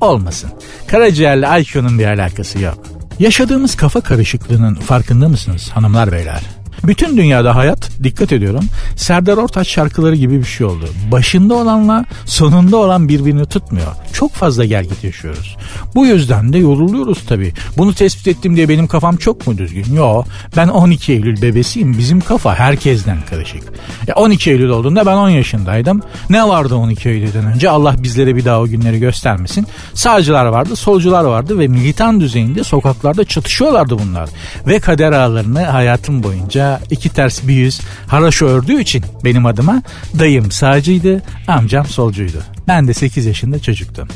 olmasın. 0.00 0.50
Karaciğerle 0.86 1.60
IQ'nun 1.60 1.98
bir 1.98 2.06
alakası 2.06 2.58
yok. 2.58 2.78
Yaşadığımız 3.18 3.76
kafa 3.76 4.00
karışıklığının 4.00 4.74
farkında 4.74 5.28
mısınız 5.28 5.70
hanımlar 5.70 6.12
beyler? 6.12 6.57
Bütün 6.84 7.16
dünyada 7.16 7.56
hayat 7.56 7.90
dikkat 8.02 8.32
ediyorum. 8.32 8.64
Serdar 8.96 9.36
Ortaç 9.36 9.68
şarkıları 9.68 10.14
gibi 10.16 10.38
bir 10.38 10.44
şey 10.44 10.66
oldu. 10.66 10.88
Başında 11.12 11.54
olanla 11.54 12.04
sonunda 12.24 12.76
olan 12.76 13.08
birbirini 13.08 13.46
tutmuyor. 13.46 13.92
Çok 14.12 14.32
fazla 14.32 14.64
gel 14.64 14.84
git 14.84 15.04
yaşıyoruz. 15.04 15.56
Bu 15.94 16.06
yüzden 16.06 16.52
de 16.52 16.58
yoruluyoruz 16.58 17.18
tabii. 17.28 17.52
Bunu 17.76 17.94
tespit 17.94 18.28
ettim 18.28 18.56
diye 18.56 18.68
benim 18.68 18.86
kafam 18.86 19.16
çok 19.16 19.46
mu 19.46 19.58
düzgün? 19.58 19.94
Yo 19.94 20.22
ben 20.56 20.68
12 20.68 21.12
Eylül 21.12 21.42
bebesiyim. 21.42 21.98
Bizim 21.98 22.20
kafa 22.20 22.54
herkesten 22.54 23.18
karışık. 23.30 23.62
Ya 24.06 24.14
12 24.14 24.50
Eylül 24.50 24.68
olduğunda 24.68 25.06
ben 25.06 25.16
10 25.16 25.28
yaşındaydım. 25.28 26.02
Ne 26.30 26.48
vardı 26.48 26.74
12 26.74 27.08
Eylül'den 27.08 27.44
önce? 27.44 27.70
Allah 27.70 27.94
bizlere 28.02 28.36
bir 28.36 28.44
daha 28.44 28.60
o 28.60 28.66
günleri 28.66 28.98
göstermesin. 28.98 29.66
Sağcılar 29.94 30.46
vardı, 30.46 30.76
solcular 30.76 31.24
vardı 31.24 31.58
ve 31.58 31.68
militan 31.68 32.20
düzeyinde 32.20 32.64
sokaklarda 32.64 33.24
çatışıyorlardı 33.24 33.98
bunlar. 33.98 34.28
Ve 34.66 34.80
kader 34.80 35.12
ağlarını 35.12 35.64
hayatım 35.64 36.22
boyunca 36.22 36.67
iki 36.90 37.08
ters 37.08 37.48
bir 37.48 37.54
yüz 37.54 37.80
haraşo 38.06 38.46
ördüğü 38.46 38.80
için 38.80 39.04
benim 39.24 39.46
adıma 39.46 39.82
dayım 40.18 40.50
sağcıydı, 40.50 41.22
amcam 41.48 41.86
solcuydu. 41.86 42.42
Ben 42.68 42.88
de 42.88 42.94
8 42.94 43.26
yaşında 43.26 43.58
çocuktum. 43.58 44.08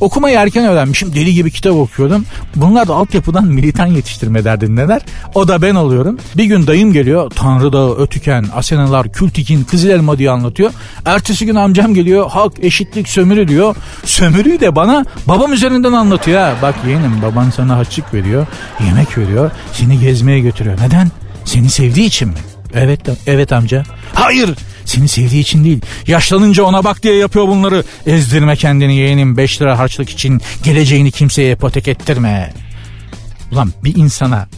Okumayı 0.00 0.36
erken 0.36 0.64
öğrenmişim. 0.64 1.14
Deli 1.14 1.34
gibi 1.34 1.50
kitap 1.50 1.72
okuyordum. 1.72 2.24
Bunlar 2.56 2.88
da 2.88 2.94
altyapıdan 2.94 3.46
militan 3.46 3.86
yetiştirme 3.86 4.44
derdindeler. 4.44 5.02
O 5.34 5.48
da 5.48 5.62
ben 5.62 5.74
oluyorum. 5.74 6.18
Bir 6.36 6.44
gün 6.44 6.66
dayım 6.66 6.92
geliyor. 6.92 7.30
Tanrı 7.30 7.72
Dağı, 7.72 7.96
Ötüken, 7.96 8.46
Asenalar, 8.54 9.12
Kültikin, 9.12 9.64
Kızıl 9.64 9.88
Elma 9.88 10.18
diye 10.18 10.30
anlatıyor. 10.30 10.70
Ertesi 11.04 11.46
gün 11.46 11.54
amcam 11.54 11.94
geliyor. 11.94 12.30
Hak, 12.30 12.52
eşitlik, 12.62 13.08
sömürü 13.08 13.48
diyor. 13.48 13.76
Sömürüyü 14.04 14.60
de 14.60 14.76
bana 14.76 15.04
babam 15.28 15.52
üzerinden 15.52 15.92
anlatıyor. 15.92 16.52
Bak 16.62 16.74
yeğenim 16.86 17.22
baban 17.22 17.50
sana 17.50 17.76
harçlık 17.76 18.14
veriyor. 18.14 18.46
Yemek 18.86 19.18
veriyor. 19.18 19.50
Seni 19.72 20.00
gezmeye 20.00 20.40
götürüyor. 20.40 20.78
Neden? 20.80 21.10
Seni 21.44 21.70
sevdiği 21.70 22.06
için 22.06 22.28
mi? 22.28 22.34
Evet, 22.74 23.00
evet 23.26 23.52
amca. 23.52 23.82
Hayır 24.14 24.50
seni 24.84 25.08
sevdiği 25.08 25.42
için 25.42 25.64
değil. 25.64 25.80
Yaşlanınca 26.06 26.62
ona 26.62 26.84
bak 26.84 27.02
diye 27.02 27.14
yapıyor 27.14 27.48
bunları. 27.48 27.84
Ezdirme 28.06 28.56
kendini 28.56 28.96
yeğenim 28.96 29.36
5 29.36 29.62
lira 29.62 29.78
harçlık 29.78 30.10
için 30.10 30.40
geleceğini 30.62 31.10
kimseye 31.10 31.52
ipotek 31.52 31.88
ettirme. 31.88 32.52
Ulan 33.52 33.72
bir 33.84 33.96
insana 33.96 34.48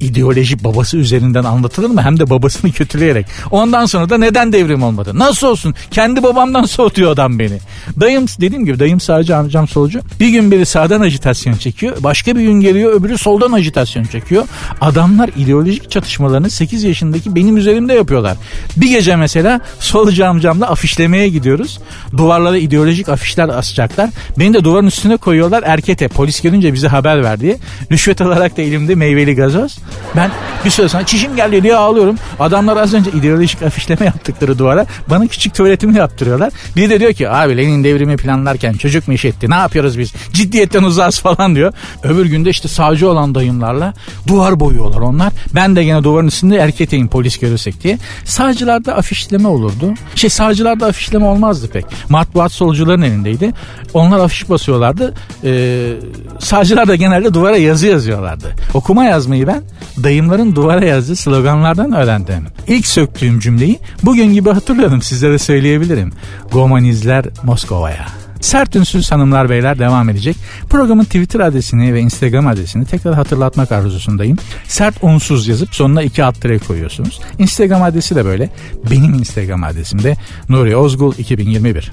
ideoloji 0.00 0.64
babası 0.64 0.96
üzerinden 0.96 1.44
anlatılır 1.44 1.90
mı? 1.90 2.02
Hem 2.02 2.20
de 2.20 2.30
babasını 2.30 2.72
kötüleyerek. 2.72 3.26
Ondan 3.50 3.86
sonra 3.86 4.10
da 4.10 4.18
neden 4.18 4.52
devrim 4.52 4.82
olmadı? 4.82 5.12
Nasıl 5.14 5.46
olsun? 5.46 5.74
Kendi 5.90 6.22
babamdan 6.22 6.62
soğutuyor 6.64 7.12
adam 7.12 7.38
beni. 7.38 7.58
Dayım 8.00 8.26
dediğim 8.40 8.64
gibi 8.64 8.78
dayım 8.78 9.00
sadece 9.00 9.34
amcam 9.34 9.68
solcu. 9.68 10.00
Bir 10.20 10.28
gün 10.28 10.50
biri 10.50 10.66
sağdan 10.66 11.00
ajitasyon 11.00 11.54
çekiyor. 11.54 11.96
Başka 12.00 12.36
bir 12.36 12.40
gün 12.40 12.60
geliyor 12.60 12.92
öbürü 12.92 13.18
soldan 13.18 13.52
ajitasyon 13.52 14.04
çekiyor. 14.04 14.44
Adamlar 14.80 15.30
ideolojik 15.36 15.90
çatışmalarını 15.90 16.50
8 16.50 16.84
yaşındaki 16.84 17.34
benim 17.34 17.56
üzerimde 17.56 17.92
yapıyorlar. 17.92 18.36
Bir 18.76 18.88
gece 18.88 19.16
mesela 19.16 19.60
solcu 19.80 20.26
amcamla 20.26 20.70
afişlemeye 20.70 21.28
gidiyoruz. 21.28 21.78
Duvarlara 22.16 22.58
ideolojik 22.58 23.08
afişler 23.08 23.48
asacaklar. 23.48 24.10
Beni 24.38 24.54
de 24.54 24.64
duvarın 24.64 24.86
üstüne 24.86 25.16
koyuyorlar 25.16 25.62
erkete. 25.66 26.08
Polis 26.08 26.40
gelince 26.40 26.74
bize 26.74 26.88
haber 26.88 27.24
ver 27.24 27.40
diye. 27.40 27.56
Rüşvet 27.92 28.20
alarak 28.20 28.56
da 28.56 28.62
elimde 28.62 28.94
meyveli 28.94 29.34
gazoz. 29.34 29.78
Ben 30.16 30.30
bir 30.64 30.70
süre 30.70 30.88
sonra 30.88 31.06
çişim 31.06 31.36
geldi 31.36 31.62
diye 31.62 31.76
ağlıyorum. 31.76 32.16
Adamlar 32.40 32.76
az 32.76 32.94
önce 32.94 33.10
ideolojik 33.10 33.62
afişleme 33.62 34.06
yaptıkları 34.06 34.58
duvara 34.58 34.86
bana 35.10 35.26
küçük 35.26 35.54
tuvaletimi 35.54 35.98
yaptırıyorlar. 35.98 36.52
Biri 36.76 36.90
de 36.90 37.00
diyor 37.00 37.12
ki 37.12 37.30
abi 37.30 37.56
Lenin 37.56 37.84
devrimi 37.84 38.16
planlarken 38.16 38.72
çocuk 38.72 39.08
mu 39.08 39.14
iş 39.14 39.24
etti 39.24 39.50
ne 39.50 39.54
yapıyoruz 39.54 39.98
biz 39.98 40.12
ciddiyetten 40.32 40.82
uzağız 40.82 41.18
falan 41.20 41.54
diyor. 41.54 41.72
Öbür 42.02 42.26
günde 42.26 42.50
işte 42.50 42.68
savcı 42.68 43.10
olan 43.10 43.34
dayımlarla 43.34 43.94
duvar 44.26 44.60
boyuyorlar 44.60 45.00
onlar. 45.00 45.32
Ben 45.54 45.76
de 45.76 45.84
gene 45.84 46.04
duvarın 46.04 46.26
üstünde 46.26 46.56
erketeyim 46.56 47.08
polis 47.08 47.38
görürsek 47.38 47.82
diye. 47.82 47.98
Sağcılarda 48.24 48.96
afişleme 48.96 49.48
olurdu. 49.48 49.94
Şey 50.14 50.30
sağcılarda 50.30 50.86
afişleme 50.86 51.24
olmazdı 51.24 51.68
pek. 51.68 51.84
Matbuat 52.08 52.52
solcuların 52.52 53.02
elindeydi. 53.02 53.52
Onlar 53.94 54.18
afiş 54.18 54.50
basıyorlardı. 54.50 55.14
Ee, 55.44 55.92
sağcılar 56.38 56.88
da 56.88 56.94
genelde 56.94 57.34
duvara 57.34 57.56
yazı 57.56 57.86
yazıyorlardı. 57.86 58.54
Okuma 58.74 59.04
yazmayı 59.04 59.46
ben 59.46 59.62
dayımların 60.02 60.56
duvara 60.56 60.84
yazdığı 60.84 61.16
sloganlardan 61.16 61.92
öğrendim. 61.92 62.46
İlk 62.66 62.86
söktüğüm 62.86 63.40
cümleyi 63.40 63.78
bugün 64.02 64.32
gibi 64.32 64.50
hatırlıyorum 64.50 65.02
sizlere 65.02 65.38
söyleyebilirim. 65.38 66.12
Gomanizler 66.52 67.24
Moskova'ya. 67.42 68.06
Sert 68.40 68.76
ünsüz 68.76 69.12
hanımlar 69.12 69.50
beyler 69.50 69.78
devam 69.78 70.08
edecek. 70.08 70.36
Programın 70.70 71.04
Twitter 71.04 71.40
adresini 71.40 71.94
ve 71.94 72.00
Instagram 72.00 72.46
adresini 72.46 72.84
tekrar 72.84 73.14
hatırlatmak 73.14 73.72
arzusundayım. 73.72 74.38
Sert 74.66 74.94
unsuz 75.02 75.48
yazıp 75.48 75.74
sonuna 75.74 76.02
iki 76.02 76.24
alt 76.24 76.40
tere 76.40 76.58
koyuyorsunuz. 76.58 77.20
Instagram 77.38 77.82
adresi 77.82 78.16
de 78.16 78.24
böyle. 78.24 78.50
Benim 78.90 79.14
Instagram 79.14 79.64
adresim 79.64 80.02
de 80.02 80.16
Nuri 80.48 80.76
Ozgul 80.76 81.12
2021. 81.18 81.92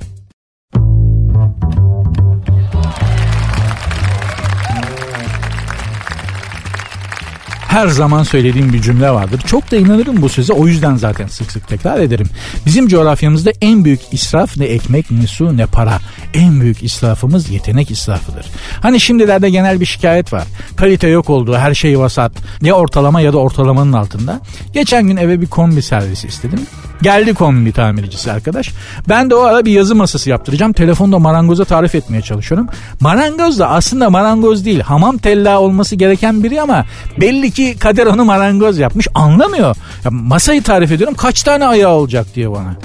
her 7.76 7.88
zaman 7.88 8.24
söylediğim 8.24 8.74
bir 8.74 8.82
cümle 8.82 9.12
vardır. 9.12 9.42
Çok 9.48 9.72
da 9.72 9.76
inanırım 9.76 10.22
bu 10.22 10.30
söze 10.30 10.54
o 10.54 10.68
yüzden 10.68 10.96
zaten 10.96 11.28
sık 11.28 11.52
sık 11.52 11.68
tekrar 11.68 12.00
ederim. 12.00 12.28
Bizim 12.66 12.88
coğrafyamızda 12.88 13.52
en 13.62 13.86
büyük 13.86 14.00
israf 14.12 14.58
ne 14.58 14.66
ekmek 14.66 15.12
ne 15.12 15.28
su 15.28 15.58
ne 15.58 15.66
para. 15.66 16.00
En 16.34 16.62
büyük 16.62 16.84
israfımız 16.84 17.50
yetenek 17.50 17.92
israfıdır. 17.92 18.46
Hani 18.82 19.00
şimdilerde 19.00 19.50
genel 19.50 19.80
bir 19.80 19.86
şikayet 19.86 20.34
var. 20.34 20.44
Kalite 20.76 21.08
yok 21.08 21.30
olduğu 21.30 21.56
her 21.56 21.74
şey 21.74 22.00
vasat. 22.00 22.32
Ya 22.62 22.74
ortalama 22.74 23.22
ya 23.22 23.34
da 23.34 23.38
ortalamanın 23.38 23.94
altında. 23.94 24.42
Geçen 24.74 25.08
gün 25.08 25.18
eve 25.18 25.42
bir 25.42 25.48
kombi 25.48 25.82
servisi 25.82 26.28
istedim. 26.28 26.60
Geldi 27.02 27.34
kombi 27.34 27.72
tamircisi 27.72 28.32
arkadaş. 28.32 28.74
Ben 29.10 29.30
de 29.30 29.36
o 29.36 29.42
ara 29.42 29.66
bir 29.66 29.72
yazı 29.72 29.96
masası 29.96 30.30
yaptıracağım. 30.30 30.74
Telefonda 30.74 31.20
marangoza 31.20 31.66
tarif 31.66 31.96
etmeye 31.96 32.22
çalışıyorum. 32.22 32.68
Marangoz 33.00 33.60
da 33.60 33.70
aslında 33.70 34.10
marangoz 34.10 34.66
değil. 34.66 34.80
Hamam 34.80 35.18
tella 35.18 35.60
olması 35.60 35.96
gereken 35.96 36.44
biri 36.44 36.62
ama 36.62 36.86
belli 37.22 37.52
ki 37.52 37.76
kader 37.80 38.06
onu 38.06 38.26
marangoz 38.26 38.78
yapmış. 38.78 39.08
Anlamıyor. 39.14 39.76
Ya 40.06 40.12
masayı 40.12 40.64
tarif 40.64 40.92
ediyorum. 40.92 41.16
Kaç 41.16 41.44
tane 41.44 41.66
ayağı 41.66 41.92
olacak 41.92 42.26
diye 42.36 42.52
bana 42.52 42.76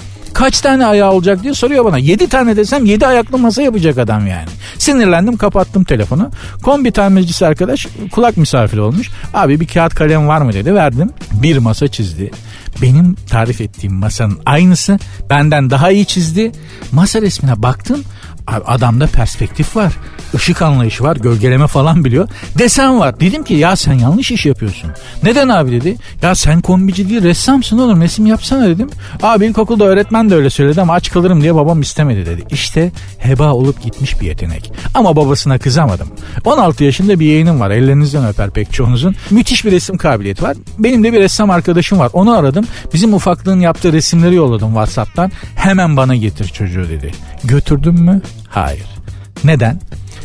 kaç 0.41 0.61
tane 0.61 0.87
ayağı 0.87 1.13
olacak 1.13 1.43
diye 1.43 1.55
soruyor 1.55 1.85
bana. 1.85 1.99
7 1.99 2.29
tane 2.29 2.57
desem 2.57 2.85
7 2.85 3.07
ayaklı 3.07 3.39
masa 3.39 3.63
yapacak 3.63 3.99
adam 3.99 4.27
yani. 4.27 4.49
Sinirlendim 4.79 5.37
kapattım 5.37 5.85
telefonu. 5.85 6.31
Kombi 6.63 6.93
tamircisi 6.93 7.47
arkadaş 7.47 7.87
kulak 8.13 8.37
misafiri 8.37 8.81
olmuş. 8.81 9.11
Abi 9.35 9.61
bir 9.61 9.67
kağıt 9.67 9.95
kalem 9.95 10.29
var 10.29 10.41
mı 10.41 10.53
dedi 10.53 10.75
verdim. 10.75 11.11
Bir 11.33 11.59
masa 11.59 11.89
çizdi. 11.89 12.31
Benim 12.83 13.15
tarif 13.15 13.61
ettiğim 13.61 13.95
masanın 13.95 14.39
aynısı 14.47 14.99
benden 15.31 15.71
daha 15.71 15.91
iyi 15.91 16.07
çizdi. 16.07 16.53
Masa 16.93 17.23
resmine 17.23 17.63
baktım 17.63 18.05
adamda 18.47 19.07
perspektif 19.07 19.77
var. 19.77 19.93
Işık 20.35 20.63
anlayışı 20.63 21.05
var. 21.05 21.17
Gölgeleme 21.17 21.67
falan 21.67 22.05
biliyor. 22.05 22.29
Desen 22.59 23.01
var. 23.01 23.21
Dedim 23.21 23.45
ki 23.45 23.55
ya 23.55 23.77
sen 23.77 23.93
yanlış 23.93 24.31
iş 24.31 24.47
yapıyorsun. 24.47 24.91
Neden 25.23 25.49
abi 25.49 25.73
dedi. 25.73 25.97
Ya 26.23 26.35
sen 26.35 26.61
kombici 26.61 27.09
değil 27.09 27.23
ressamsın 27.23 27.79
oğlum 27.79 28.03
resim 28.03 28.27
yapsana 28.27 28.67
dedim. 28.69 28.91
Abi 29.23 29.47
ilkokulda 29.47 29.85
öğretmen 29.85 30.31
de 30.31 30.35
öyle 30.35 30.51
söyledi 30.51 30.81
ama 30.81 30.93
aç 30.93 31.11
kalırım 31.11 31.43
diye 31.43 31.55
babam 31.55 31.81
istemedi 31.81 32.27
dedi. 32.27 32.45
İşte 32.51 32.93
heba 33.19 33.53
olup 33.53 33.83
gitmiş 33.83 34.21
bir 34.21 34.27
yetenek. 34.27 34.73
Ama 34.95 35.17
babasına 35.17 35.59
kızamadım. 35.59 36.09
16 36.45 36.85
yaşında 36.85 37.21
bir 37.21 37.27
yeğenim 37.27 37.61
var. 37.61 37.71
Ellerinizden 37.71 38.27
öper 38.27 38.51
pek 38.51 38.73
çoğunuzun. 38.73 39.15
Müthiş 39.31 39.65
bir 39.65 39.73
resim 39.73 39.97
kabiliyeti 39.97 40.43
var. 40.43 40.57
Benim 40.79 41.05
de 41.05 41.13
bir 41.13 41.21
ressam 41.21 41.51
arkadaşım 41.51 41.99
var. 41.99 42.11
Onu 42.13 42.37
aradım. 42.39 42.67
Bizim 42.95 43.15
ufaklığın 43.15 43.61
yaptığı 43.61 43.93
resimleri 43.93 44.35
yolladım 44.35 44.69
WhatsApp'tan. 44.69 45.33
Hemen 45.55 45.97
bana 45.97 46.17
getir 46.17 46.49
çocuğu 46.49 46.89
dedi. 46.89 47.13
Götürdüm 47.45 47.95
mü? 47.95 48.23
Hayır. 48.49 48.87
Neden? 49.45 49.81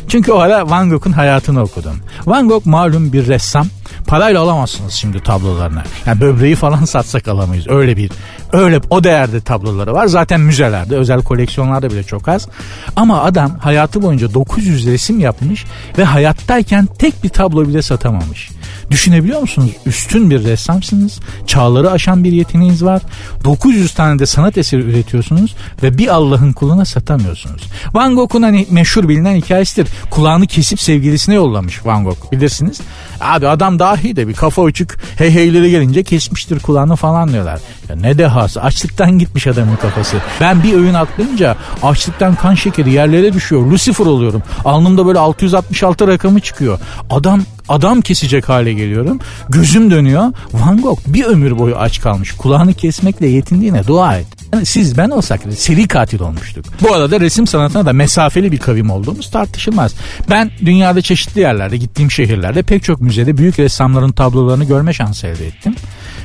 Çünkü 0.08 0.32
o 0.32 0.38
ara 0.38 0.70
Van 0.70 0.90
Gogh'un 0.90 1.12
hayatını 1.12 1.62
okudum. 1.62 1.96
Van 2.26 2.48
Gogh 2.48 2.66
malum 2.66 3.12
bir 3.12 3.26
ressam. 3.26 3.66
Parayla 4.06 4.40
alamazsınız 4.40 4.92
şimdi 4.92 5.20
tablolarını. 5.22 5.82
Yani 6.06 6.20
böbreği 6.20 6.54
falan 6.54 6.84
satsak 6.84 7.28
alamayız. 7.28 7.68
Öyle 7.68 7.96
bir 7.96 8.10
öyle 8.52 8.80
o 8.90 9.04
değerde 9.04 9.40
tabloları 9.40 9.92
var. 9.92 10.06
Zaten 10.06 10.40
müzelerde, 10.40 10.96
özel 10.96 11.22
koleksiyonlarda 11.22 11.90
bile 11.90 12.02
çok 12.02 12.28
az. 12.28 12.48
Ama 12.96 13.22
adam 13.22 13.58
hayatı 13.58 14.02
boyunca 14.02 14.34
900 14.34 14.86
resim 14.86 15.20
yapmış 15.20 15.64
ve 15.98 16.04
hayattayken 16.04 16.86
tek 16.86 17.24
bir 17.24 17.28
tablo 17.28 17.68
bile 17.68 17.82
satamamış. 17.82 18.50
Düşünebiliyor 18.90 19.40
musunuz? 19.40 19.70
Üstün 19.86 20.30
bir 20.30 20.44
ressamsınız. 20.44 21.20
Çağları 21.46 21.90
aşan 21.90 22.24
bir 22.24 22.32
yeteneğiniz 22.32 22.84
var. 22.84 23.02
900 23.44 23.94
tane 23.94 24.18
de 24.18 24.26
sanat 24.26 24.58
eseri 24.58 24.82
üretiyorsunuz 24.82 25.54
ve 25.82 25.98
bir 25.98 26.08
Allah'ın 26.08 26.52
kuluna 26.52 26.84
satamıyorsunuz. 26.84 27.62
Van 27.94 28.14
Gogh'un 28.14 28.42
hani 28.42 28.66
meşhur 28.70 29.08
bilinen 29.08 29.36
hikayesidir. 29.36 29.88
Kulağını 30.10 30.46
kesip 30.46 30.80
sevgilisine 30.80 31.34
yollamış 31.34 31.86
Van 31.86 32.04
Gogh 32.04 32.32
bilirsiniz. 32.32 32.80
Abi 33.20 33.48
adam 33.48 33.78
dahi 33.78 34.16
de 34.16 34.28
bir 34.28 34.34
kafa 34.34 34.62
uçuk 34.62 34.90
hey 35.18 35.30
heyleri 35.30 35.70
gelince 35.70 36.02
kesmiştir 36.02 36.60
kulağını 36.60 36.96
falan 36.96 37.32
diyorlar. 37.32 37.60
Ya 37.88 37.96
ne 37.96 38.18
dehası 38.18 38.62
açlıktan 38.62 39.18
gitmiş 39.18 39.46
adamın 39.46 39.76
kafası. 39.76 40.16
Ben 40.40 40.62
bir 40.62 40.74
öğün 40.74 40.94
atlayınca 40.94 41.56
açlıktan 41.82 42.34
kan 42.34 42.54
şekeri 42.54 42.92
yerlere 42.92 43.32
düşüyor. 43.32 43.66
Lucifer 43.66 44.06
oluyorum. 44.06 44.42
Alnımda 44.64 45.06
böyle 45.06 45.18
666 45.18 46.08
rakamı 46.08 46.40
çıkıyor. 46.40 46.78
Adam 47.10 47.42
Adam 47.68 48.00
kesecek 48.00 48.48
hale 48.48 48.72
geliyorum. 48.72 49.18
Gözüm 49.48 49.90
dönüyor. 49.90 50.32
Van 50.52 50.80
Gogh 50.80 50.98
bir 51.06 51.24
ömür 51.24 51.58
boyu 51.58 51.76
aç 51.76 52.00
kalmış. 52.00 52.32
Kulağını 52.32 52.74
kesmekle 52.74 53.26
yetindiğine 53.26 53.86
dua 53.86 54.16
et. 54.16 54.26
Siz 54.64 54.98
ben 54.98 55.10
olsak 55.10 55.40
seri 55.56 55.88
katil 55.88 56.20
olmuştuk. 56.20 56.64
Bu 56.82 56.94
arada 56.94 57.20
resim 57.20 57.46
sanatına 57.46 57.86
da 57.86 57.92
mesafeli 57.92 58.52
bir 58.52 58.58
kavim 58.58 58.90
olduğumuz 58.90 59.30
tartışılmaz. 59.30 59.94
Ben 60.30 60.50
dünyada 60.64 61.02
çeşitli 61.02 61.40
yerlerde 61.40 61.76
gittiğim 61.76 62.10
şehirlerde 62.10 62.62
pek 62.62 62.84
çok 62.84 63.00
müzede 63.00 63.36
büyük 63.36 63.58
ressamların 63.58 64.12
tablolarını 64.12 64.64
görme 64.64 64.92
şansı 64.92 65.26
elde 65.26 65.46
ettim. 65.46 65.74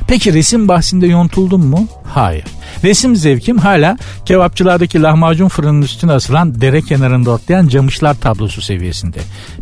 Peki 0.08 0.34
resim 0.34 0.68
bahsinde 0.68 1.08
yontuldum 1.08 1.66
mu? 1.66 1.88
Hayır. 2.14 2.44
Resim 2.84 3.16
zevkim 3.16 3.58
hala 3.58 3.98
kebapçılardaki 4.26 5.02
lahmacun 5.02 5.48
fırının 5.48 5.82
üstüne 5.82 6.12
asılan 6.12 6.62
dere 6.62 6.82
kenarında 6.82 7.32
otlayan 7.32 7.68
camışlar 7.68 8.14
tablosu 8.14 8.62
seviyesinde. 8.62 9.18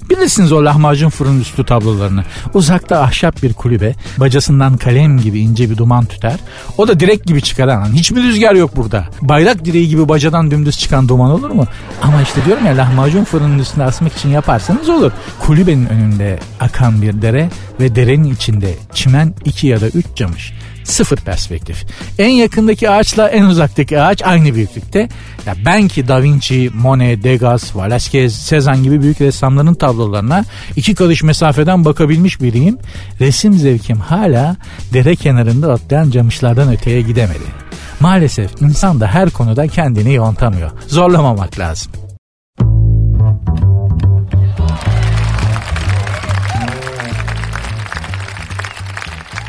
Bilirsiniz 0.10 0.52
o 0.52 0.66
lahmacun 0.66 1.10
fırının 1.10 1.42
üstü 1.42 1.66
tablolarını. 1.66 2.24
Uzakta 2.54 3.02
ahşap 3.02 3.44
bir 3.44 3.54
kulübe, 3.54 3.96
bacasından 4.18 4.78
kalem 4.78 5.20
gibi 5.20 5.40
ince 5.40 5.70
bir 5.70 5.78
duman 5.78 6.06
tüter. 6.06 6.40
O 6.78 6.88
da 6.88 7.00
direk 7.00 7.26
gibi 7.26 7.42
çıkaran, 7.42 7.94
hiçbir 7.94 8.24
rüzgar 8.24 8.49
yok 8.56 8.76
burada. 8.76 9.08
Bayrak 9.22 9.66
direği 9.66 9.90
gibi 9.90 10.10
bacadan 10.10 10.52
dümdüz 10.52 10.80
çıkan 10.80 11.10
duman 11.10 11.32
olur 11.32 11.50
mu? 11.50 11.66
Ama 12.02 12.22
işte 12.22 12.46
diyorum 12.46 12.66
ya 12.66 12.78
lahmacun 12.78 13.24
fırının 13.24 13.60
üstüne 13.60 13.84
asmak 13.84 14.14
için 14.14 14.30
yaparsanız 14.30 14.90
olur. 14.90 15.12
Kulübenin 15.40 15.86
önünde 15.86 16.40
akan 16.60 17.02
bir 17.02 17.22
dere 17.22 17.50
ve 17.80 17.96
derenin 17.96 18.34
içinde 18.34 18.74
çimen 18.94 19.34
iki 19.46 19.68
ya 19.68 19.82
da 19.82 19.88
üç 19.88 20.06
camış 20.16 20.54
sıfır 20.90 21.18
perspektif. 21.18 21.86
En 22.20 22.30
yakındaki 22.30 22.90
ağaçla 22.90 23.30
en 23.30 23.44
uzaktaki 23.44 24.02
ağaç 24.02 24.24
aynı 24.24 24.56
büyüklükte. 24.56 25.10
Ya 25.46 25.56
ben 25.66 25.88
ki 25.88 26.08
Da 26.08 26.24
Vinci, 26.24 26.70
Monet, 26.74 27.24
Degas, 27.24 27.76
Velázquez, 27.76 28.50
Cezanne 28.50 28.84
gibi 28.84 29.02
büyük 29.02 29.22
ressamların 29.22 29.74
tablolarına 29.74 30.46
iki 30.76 30.96
karış 30.96 31.24
mesafeden 31.24 31.86
bakabilmiş 31.86 32.42
biriyim. 32.42 32.78
Resim 33.20 33.54
zevkim 33.54 34.00
hala 34.00 34.56
dere 34.94 35.16
kenarında 35.16 35.74
atlayan 35.74 36.12
camışlardan 36.12 36.74
öteye 36.74 37.02
gidemedi. 37.02 37.69
Maalesef 38.00 38.62
insan 38.62 39.00
da 39.00 39.08
her 39.08 39.30
konuda 39.30 39.68
kendini 39.68 40.14
yontamıyor. 40.14 40.72
Zorlamamak 40.88 41.60
lazım. 41.60 41.92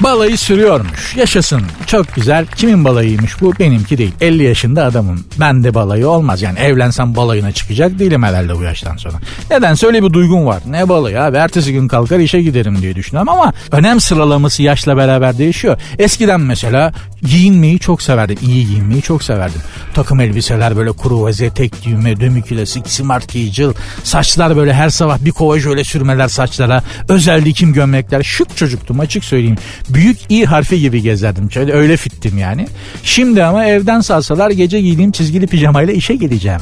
Balayı 0.00 0.38
sürüyormuş. 0.38 1.16
Yaşasın. 1.16 1.62
Çok 1.86 2.14
güzel. 2.14 2.46
Kimin 2.46 2.84
balayıymış 2.84 3.40
bu? 3.40 3.52
Benimki 3.58 3.98
değil. 3.98 4.12
50 4.20 4.42
yaşında 4.42 4.84
adamım. 4.84 5.24
Ben 5.40 5.64
de 5.64 5.74
balayı 5.74 6.08
olmaz. 6.08 6.42
Yani 6.42 6.58
evlensem 6.58 7.16
balayına 7.16 7.52
çıkacak 7.52 7.98
değilim 7.98 8.22
herhalde 8.22 8.58
bu 8.58 8.62
yaştan 8.62 8.96
sonra. 8.96 9.14
Neden? 9.50 9.76
Öyle 9.86 10.02
bir 10.02 10.12
duygum 10.12 10.46
var. 10.46 10.62
Ne 10.66 10.88
balayı 10.88 11.22
abi? 11.22 11.36
Ertesi 11.36 11.72
gün 11.72 11.88
kalkar 11.88 12.18
işe 12.18 12.42
giderim 12.42 12.82
diye 12.82 12.94
düşünüyorum 12.94 13.28
ama 13.28 13.52
önem 13.72 14.00
sıralaması 14.00 14.62
yaşla 14.62 14.96
beraber 14.96 15.38
değişiyor. 15.38 15.80
Eskiden 15.98 16.40
mesela 16.40 16.92
giyinmeyi 17.22 17.78
çok 17.78 18.02
severdim. 18.02 18.38
İyi 18.42 18.66
giyinmeyi 18.66 19.02
çok 19.02 19.22
severdim. 19.22 19.60
Takım 19.94 20.20
elbiseler 20.20 20.76
böyle 20.76 20.92
kuru 20.92 21.22
vaze, 21.22 21.50
tek 21.50 21.84
düğme, 21.84 22.20
dömü 22.20 22.42
klasik, 22.42 22.88
smart 22.88 23.28
casual. 23.32 23.72
Saçlar 24.04 24.56
böyle 24.56 24.74
her 24.74 24.90
sabah 24.90 25.18
bir 25.24 25.30
kova 25.30 25.58
jöle 25.58 25.84
sürmeler 25.84 26.28
saçlara. 26.28 26.82
Özel 27.08 27.44
dikim 27.44 27.72
gömlekler. 27.72 28.22
Şık 28.22 28.56
çocuktum 28.56 29.00
açık 29.00 29.24
söyleyeyim 29.24 29.56
büyük 29.94 30.18
i 30.28 30.44
harfi 30.44 30.80
gibi 30.80 31.02
gezerdim. 31.02 31.50
Şöyle 31.50 31.72
öyle 31.72 31.96
fittim 31.96 32.38
yani. 32.38 32.66
Şimdi 33.02 33.44
ama 33.44 33.66
evden 33.66 34.00
salsalar 34.00 34.50
gece 34.50 34.80
giydiğim 34.80 35.12
çizgili 35.12 35.46
pijamayla 35.46 35.92
işe 35.92 36.14
gideceğim. 36.14 36.60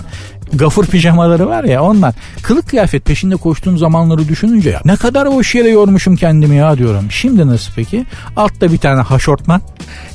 Gafur 0.54 0.86
pijamaları 0.86 1.48
var 1.48 1.64
ya 1.64 1.82
onlar. 1.82 2.14
Kılık 2.42 2.68
kıyafet 2.68 3.04
peşinde 3.04 3.36
koştuğum 3.36 3.78
zamanları 3.78 4.28
düşününce 4.28 4.70
ya 4.70 4.80
ne 4.84 4.96
kadar 4.96 5.30
boş 5.30 5.54
yere 5.54 5.68
yormuşum 5.68 6.16
kendimi 6.16 6.56
ya 6.56 6.78
diyorum. 6.78 7.10
Şimdi 7.10 7.46
nasıl 7.46 7.72
peki? 7.76 8.06
Altta 8.36 8.72
bir 8.72 8.78
tane 8.78 9.00
haşortman, 9.00 9.60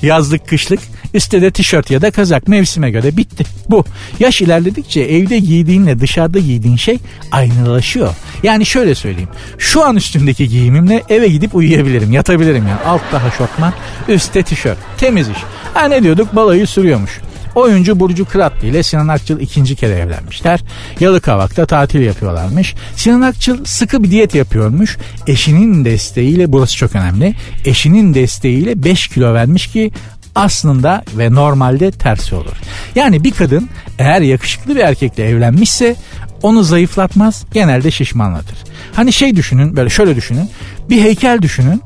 yazlık 0.01 0.47
kışlık, 0.47 0.79
üstte 1.13 1.41
de 1.41 1.51
tişört 1.51 1.91
ya 1.91 2.01
da 2.01 2.11
kazak 2.11 2.47
mevsime 2.47 2.91
göre 2.91 3.17
bitti. 3.17 3.43
Bu. 3.69 3.85
Yaş 4.19 4.41
ilerledikçe 4.41 5.01
evde 5.01 5.39
giydiğinle 5.39 5.99
dışarıda 5.99 6.39
giydiğin 6.39 6.75
şey 6.75 6.97
aynılaşıyor. 7.31 8.15
Yani 8.43 8.65
şöyle 8.65 8.95
söyleyeyim. 8.95 9.29
Şu 9.57 9.85
an 9.85 9.95
üstümdeki 9.95 10.49
giyimimle 10.49 11.03
eve 11.09 11.27
gidip 11.27 11.55
uyuyabilirim, 11.55 12.11
yatabilirim 12.11 12.67
yani. 12.67 12.81
Altta 12.81 13.23
haşortman, 13.23 13.73
üstte 14.07 14.43
tişört. 14.43 14.77
Temiz 14.97 15.29
iş. 15.29 15.37
Ha 15.73 15.85
ne 15.85 16.03
diyorduk? 16.03 16.35
Balayı 16.35 16.67
sürüyormuş. 16.67 17.19
Oyuncu 17.55 17.99
Burcu 17.99 18.25
Kıratlı 18.25 18.67
ile 18.67 18.83
Sinan 18.83 19.07
Akçıl 19.07 19.39
ikinci 19.39 19.75
kere 19.75 19.93
evlenmişler. 19.93 20.59
Yalıkavak'ta 20.99 21.65
tatil 21.65 22.01
yapıyorlarmış. 22.01 22.75
Sinan 22.95 23.21
Akçıl 23.21 23.65
sıkı 23.65 24.03
bir 24.03 24.11
diyet 24.11 24.35
yapıyormuş. 24.35 24.97
Eşinin 25.27 25.85
desteğiyle 25.85 26.51
burası 26.51 26.77
çok 26.77 26.95
önemli. 26.95 27.35
Eşinin 27.65 28.13
desteğiyle 28.13 28.83
5 28.83 29.07
kilo 29.07 29.33
vermiş 29.33 29.67
ki 29.67 29.91
aslında 30.35 31.03
ve 31.17 31.33
normalde 31.33 31.91
tersi 31.91 32.35
olur. 32.35 32.57
Yani 32.95 33.23
bir 33.23 33.31
kadın 33.31 33.69
eğer 33.99 34.21
yakışıklı 34.21 34.75
bir 34.75 34.81
erkekle 34.81 35.29
evlenmişse 35.29 35.95
onu 36.41 36.63
zayıflatmaz 36.63 37.45
genelde 37.53 37.91
şişmanlatır. 37.91 38.57
Hani 38.95 39.13
şey 39.13 39.35
düşünün 39.35 39.75
böyle 39.75 39.89
şöyle 39.89 40.15
düşünün 40.15 40.49
bir 40.89 41.01
heykel 41.01 41.41
düşünün 41.41 41.81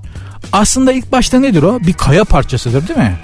aslında 0.52 0.92
ilk 0.92 1.12
başta 1.12 1.40
nedir 1.40 1.64
o? 1.64 1.80
Bir 1.80 1.94
kaya 1.94 2.24
parçasıdır 2.24 2.88
değil 2.88 3.00
mi? 3.00 3.16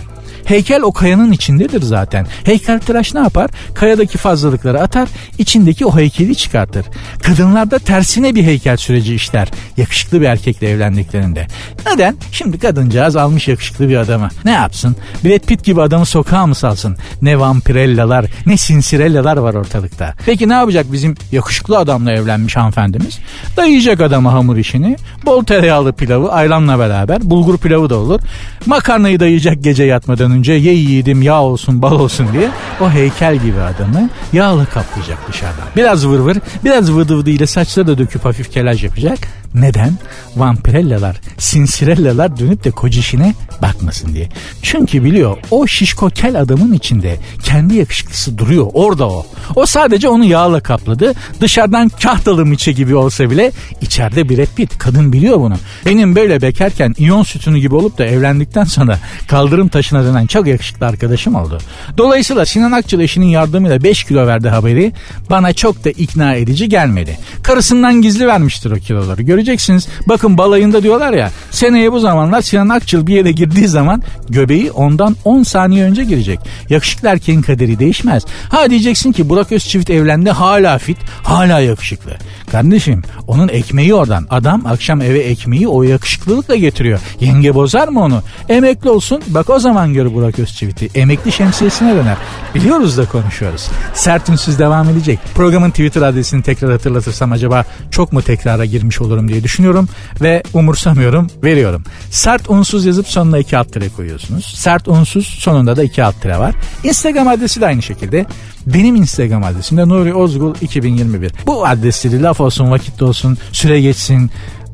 Heykel 0.46 0.82
o 0.82 0.92
kayanın 0.92 1.32
içindedir 1.32 1.82
zaten. 1.82 2.28
Heykel 2.44 2.80
tıraş 2.80 3.14
ne 3.14 3.20
yapar? 3.20 3.50
Kayadaki 3.74 4.18
fazlalıkları 4.18 4.82
atar, 4.82 5.10
içindeki 5.38 5.86
o 5.86 5.98
heykeli 5.98 6.36
çıkartır. 6.36 6.86
Kadınlar 7.24 7.72
da 7.72 7.80
tersine 7.80 8.36
bir 8.36 8.44
heykel 8.44 8.78
süreci 8.78 9.16
işler. 9.16 9.48
Yakışıklı 9.78 10.22
bir 10.22 10.26
erkekle 10.26 10.70
evlendiklerinde. 10.70 11.48
Neden? 11.92 12.16
Şimdi 12.32 12.60
kadıncağız 12.60 13.16
almış 13.16 13.48
yakışıklı 13.48 13.90
bir 13.90 13.98
adamı. 13.98 14.30
Ne 14.46 14.52
yapsın? 14.52 14.96
Brad 15.24 15.40
Pitt 15.40 15.64
gibi 15.64 15.82
adamı 15.82 16.06
sokağa 16.06 16.46
mı 16.46 16.56
salsın? 16.56 16.98
Ne 17.22 17.40
vampirellalar, 17.40 18.26
ne 18.46 18.58
sinsirellalar 18.58 19.38
var 19.38 19.54
ortalıkta. 19.54 20.14
Peki 20.26 20.50
ne 20.50 20.54
yapacak 20.54 20.92
bizim 20.92 21.16
yakışıklı 21.32 21.78
adamla 21.78 22.12
evlenmiş 22.12 22.56
hanımefendimiz? 22.56 23.20
Dayayacak 23.58 24.02
adama 24.02 24.34
hamur 24.34 24.58
işini. 24.58 24.98
Bol 25.26 25.44
tereyağlı 25.44 25.94
pilavı 25.94 26.32
ayranla 26.32 26.80
beraber. 26.80 27.30
Bulgur 27.30 27.58
pilavı 27.58 27.90
da 27.90 27.96
olur. 27.96 28.20
Makarnayı 28.66 29.20
dayayacak 29.20 29.64
gece 29.64 29.84
yatmadan 29.84 30.33
önce 30.34 30.54
ye 30.54 30.74
yiğidim 30.74 31.22
yağ 31.22 31.42
olsun 31.42 31.82
bal 31.82 32.00
olsun 32.00 32.28
diye 32.34 32.50
o 32.82 32.90
heykel 32.90 33.36
gibi 33.38 33.60
adamı 33.60 34.10
yağla 34.34 34.66
kaplayacak 34.66 35.18
dışarıdan. 35.28 35.66
Biraz 35.76 36.08
vır 36.08 36.20
vır 36.20 36.38
biraz 36.64 36.92
vıdı 36.92 37.18
vıdı 37.18 37.30
ile 37.30 37.48
saçları 37.48 37.88
da 37.88 37.98
döküp 37.98 38.26
hafif 38.26 38.52
kelaj 38.52 38.84
yapacak. 38.84 39.18
Neden? 39.56 39.94
Vampirellalar, 40.36 41.22
sinsirellalar 41.38 42.40
dönüp 42.40 42.64
de 42.64 42.72
kocişine 42.72 43.34
bakmasın 43.62 44.14
diye. 44.14 44.30
Çünkü 44.62 45.04
biliyor 45.04 45.38
o 45.52 45.68
şişko 45.68 46.10
kel 46.10 46.42
adamın 46.42 46.74
içinde 46.74 47.18
kendi 47.44 47.76
yakışıklısı 47.76 48.38
duruyor 48.38 48.68
orada 48.74 49.10
o. 49.10 49.26
O 49.56 49.66
sadece 49.66 50.10
onu 50.10 50.26
yağla 50.26 50.60
kapladı. 50.60 51.14
Dışarıdan 51.42 51.90
kahtalı 51.90 52.46
miçe 52.46 52.72
gibi 52.72 52.96
olsa 52.96 53.30
bile 53.30 53.52
içeride 53.82 54.30
Brad 54.30 54.56
Pitt. 54.56 54.78
Kadın 54.78 55.14
biliyor 55.14 55.40
bunu. 55.40 55.56
Benim 55.86 56.16
böyle 56.16 56.42
bekarken 56.42 56.94
iyon 56.98 57.24
sütünü 57.24 57.60
gibi 57.60 57.76
olup 57.76 57.98
da 57.98 58.06
evlendikten 58.06 58.64
sonra 58.64 59.00
kaldırım 59.28 59.68
taşına 59.68 60.04
dönen 60.04 60.28
çok 60.28 60.48
yakışıklı 60.48 60.86
arkadaşım 60.86 61.36
oldu. 61.36 61.58
Dolayısıyla 61.98 62.46
Sinan 62.46 62.72
Akçıl 62.72 63.00
eşinin 63.00 63.26
yardımıyla 63.26 63.84
5 63.84 64.04
kilo 64.04 64.28
verdi 64.28 64.50
haberi 64.50 64.94
bana 65.30 65.54
çok 65.54 65.86
da 65.86 65.90
ikna 65.90 66.34
edici 66.34 66.70
gelmedi. 66.70 67.18
Karısından 67.44 68.02
gizli 68.02 68.28
vermiştir 68.28 68.72
o 68.72 68.76
kiloları. 68.76 69.22
Göreceksiniz. 69.44 69.88
Bakın 70.08 70.38
balayında 70.38 70.84
diyorlar 70.84 71.14
ya 71.14 71.32
seneye 71.52 71.92
bu 71.92 72.00
zamanlar 72.00 72.42
Sinan 72.42 72.70
Akçıl 72.70 73.08
bir 73.08 73.16
yere 73.16 73.32
girdiği 73.32 73.68
zaman 73.68 74.04
göbeği 74.30 74.72
ondan 74.72 75.16
10 75.26 75.44
saniye 75.44 75.84
önce 75.86 76.04
girecek. 76.04 76.40
Yakışıklı 76.70 77.08
erkeğin 77.08 77.42
kaderi 77.42 77.80
değişmez. 77.80 78.24
Ha 78.50 78.70
diyeceksin 78.70 79.12
ki 79.12 79.30
Burak 79.30 79.52
Özçivit 79.52 79.90
evlendi 79.90 80.30
hala 80.30 80.78
fit 80.78 80.98
hala 81.24 81.60
yakışıklı. 81.60 82.12
Kardeşim 82.52 83.02
onun 83.28 83.48
ekmeği 83.48 83.94
oradan. 83.94 84.28
Adam 84.30 84.66
akşam 84.66 85.02
eve 85.02 85.20
ekmeği 85.20 85.68
o 85.68 85.84
yakışıklılıkla 85.84 86.56
getiriyor. 86.56 87.00
Yenge 87.20 87.56
bozar 87.56 87.88
mı 87.88 88.04
onu? 88.04 88.22
Emekli 88.50 88.90
olsun 88.90 89.22
bak 89.28 89.50
o 89.50 89.60
zaman 89.60 89.94
gör 89.94 90.14
Burak 90.14 90.40
Özçivit'i. 90.40 90.90
Emekli 90.96 91.32
şemsiyesine 91.32 91.96
döner. 91.96 92.18
Biliyoruz 92.56 92.98
da 92.98 93.06
konuşuyoruz. 93.06 93.70
Sert 93.94 94.30
ünsüz 94.30 94.60
devam 94.60 94.90
edecek. 94.90 95.20
Programın 95.36 95.70
Twitter 95.70 96.02
adresini 96.02 96.44
tekrar 96.44 96.72
hatırlatırsam 96.72 97.32
acaba 97.32 97.66
çok 97.92 98.14
mu 98.14 98.22
tekrara 98.22 98.66
girmiş 98.66 99.02
olurum 99.02 99.28
diye 99.28 99.44
düşünüyorum 99.44 99.90
ve 100.22 100.44
umursamıyorum 100.54 101.28
veriyorum. 101.44 101.84
Sert 102.10 102.50
unsuz 102.50 102.86
yazıp 102.86 103.08
sonuna 103.08 103.38
iki 103.38 103.58
alt 103.58 103.74
tire 103.74 103.90
koyuyorsunuz. 103.90 104.46
Sert 104.58 104.88
unsuz 104.88 105.28
sonunda 105.28 105.76
da 105.76 105.84
iki 105.84 106.04
alt 106.04 106.22
tire 106.22 106.38
var. 106.38 106.56
Instagram 106.84 107.28
adresi 107.28 107.62
de 107.62 107.66
aynı 107.66 107.82
şekilde. 107.82 108.26
Benim 108.68 108.96
Instagram 108.96 109.44
adresim 109.44 109.78
de 109.78 109.88
Nuri 109.88 110.14
Ozgul 110.14 110.56
2021. 110.62 111.32
Bu 111.46 111.66
adresi 111.66 112.22
laf 112.22 112.42
olsun, 112.42 112.72
vakit 112.72 113.02
olsun, 113.02 113.38
süre 113.52 113.82
geçsin, 113.82 114.32